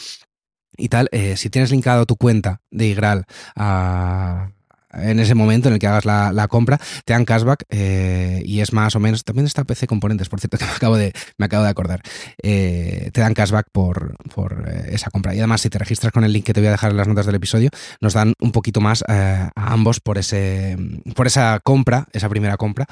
y 0.78 0.90
tal, 0.90 1.10
eh, 1.12 1.36
si 1.38 1.50
tienes 1.50 1.72
linkado 1.72 2.06
tu 2.06 2.16
cuenta 2.16 2.62
de 2.72 2.88
Igral 2.88 3.26
a- 3.56 4.50
en 4.94 5.20
ese 5.20 5.36
momento 5.36 5.68
en 5.68 5.74
el 5.76 5.80
que 5.80 5.88
hagas 5.88 6.06
la, 6.06 6.48
compra, 6.48 6.80
te 7.06 7.14
dan 7.14 7.26
cashback 7.26 7.64
eh, 7.70 8.42
y 8.46 8.60
es 8.62 8.74
más 8.74 8.96
o 8.96 9.00
menos, 9.00 9.24
también 9.24 9.46
está 9.46 9.64
PC 9.64 9.88
Componentes, 9.88 10.30
por 10.30 10.40
cierto, 10.40 10.58
que 10.60 10.66
me 10.66 10.72
acabo 10.72 10.98
de, 10.98 11.14
me 11.38 11.46
acabo 11.46 11.64
de 11.64 11.70
acordar, 11.70 12.02
Eh, 12.42 13.10
te 13.14 13.22
dan 13.22 13.34
cashback 13.34 13.68
por, 13.72 14.16
por 14.34 14.66
eh, 14.68 14.90
esa 14.94 15.10
compra. 15.10 15.34
Y 15.34 15.40
además, 15.40 15.62
si 15.62 15.70
te 15.70 15.78
registras 15.80 16.12
con 16.14 16.24
el 16.24 16.34
link 16.34 16.46
que 16.46 16.54
te 16.54 16.60
voy 16.60 16.68
a 16.68 16.72
dejar 16.72 16.92
en 16.92 16.98
las 16.98 17.08
notas 17.08 17.26
del 17.26 17.36
episodio, 17.36 17.70
nos 18.02 18.14
dan 18.14 18.34
un 18.40 18.52
poquito 18.52 18.82
más 18.82 19.04
a 19.08 19.52
ambos 19.56 20.00
por, 20.00 20.18
ese, 20.18 20.78
por 21.16 21.28
esa 21.28 21.60
compra, 21.64 22.08
esa 22.14 22.30
primera 22.30 22.58
compra. 22.58 22.86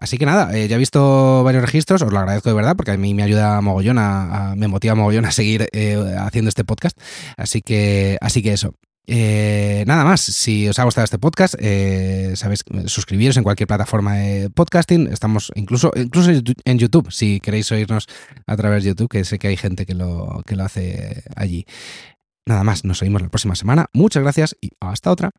Así 0.00 0.18
que 0.18 0.26
nada, 0.26 0.52
ya 0.56 0.76
he 0.76 0.78
visto 0.78 1.42
varios 1.44 1.62
registros, 1.64 2.02
os 2.02 2.12
lo 2.12 2.18
agradezco 2.18 2.48
de 2.48 2.54
verdad, 2.54 2.76
porque 2.76 2.92
a 2.92 2.96
mí 2.96 3.14
me 3.14 3.22
ayuda 3.22 3.60
mogollón, 3.60 3.98
a, 3.98 4.50
a- 4.52 4.56
me 4.56 4.68
motiva 4.68 4.94
mogollón 4.94 5.24
a 5.26 5.30
seguir 5.30 5.68
haciendo 6.18 6.48
este 6.48 6.64
podcast. 6.64 6.98
Así 7.36 7.62
que, 7.62 8.18
así 8.20 8.42
que 8.42 8.52
eso. 8.52 8.74
Eh, 9.06 9.84
nada 9.86 10.04
más, 10.04 10.20
si 10.20 10.68
os 10.68 10.78
ha 10.78 10.84
gustado 10.84 11.04
este 11.04 11.18
podcast, 11.18 11.54
eh, 11.58 12.32
sabéis, 12.36 12.64
suscribiros 12.86 13.36
en 13.36 13.42
cualquier 13.42 13.66
plataforma 13.66 14.14
de 14.14 14.50
podcasting. 14.50 15.08
Estamos 15.08 15.50
incluso, 15.54 15.90
incluso 15.96 16.30
en 16.30 16.78
YouTube, 16.78 17.10
si 17.10 17.40
queréis 17.40 17.70
oírnos 17.72 18.06
a 18.46 18.56
través 18.56 18.84
de 18.84 18.90
YouTube, 18.90 19.08
que 19.08 19.24
sé 19.24 19.38
que 19.38 19.48
hay 19.48 19.56
gente 19.56 19.86
que 19.86 19.94
lo, 19.94 20.42
que 20.46 20.56
lo 20.56 20.64
hace 20.64 21.24
allí. 21.34 21.66
Nada 22.46 22.64
más, 22.64 22.84
nos 22.84 23.02
oímos 23.02 23.22
la 23.22 23.28
próxima 23.28 23.54
semana. 23.54 23.86
Muchas 23.92 24.22
gracias 24.22 24.56
y 24.60 24.70
hasta 24.80 25.10
otra. 25.10 25.30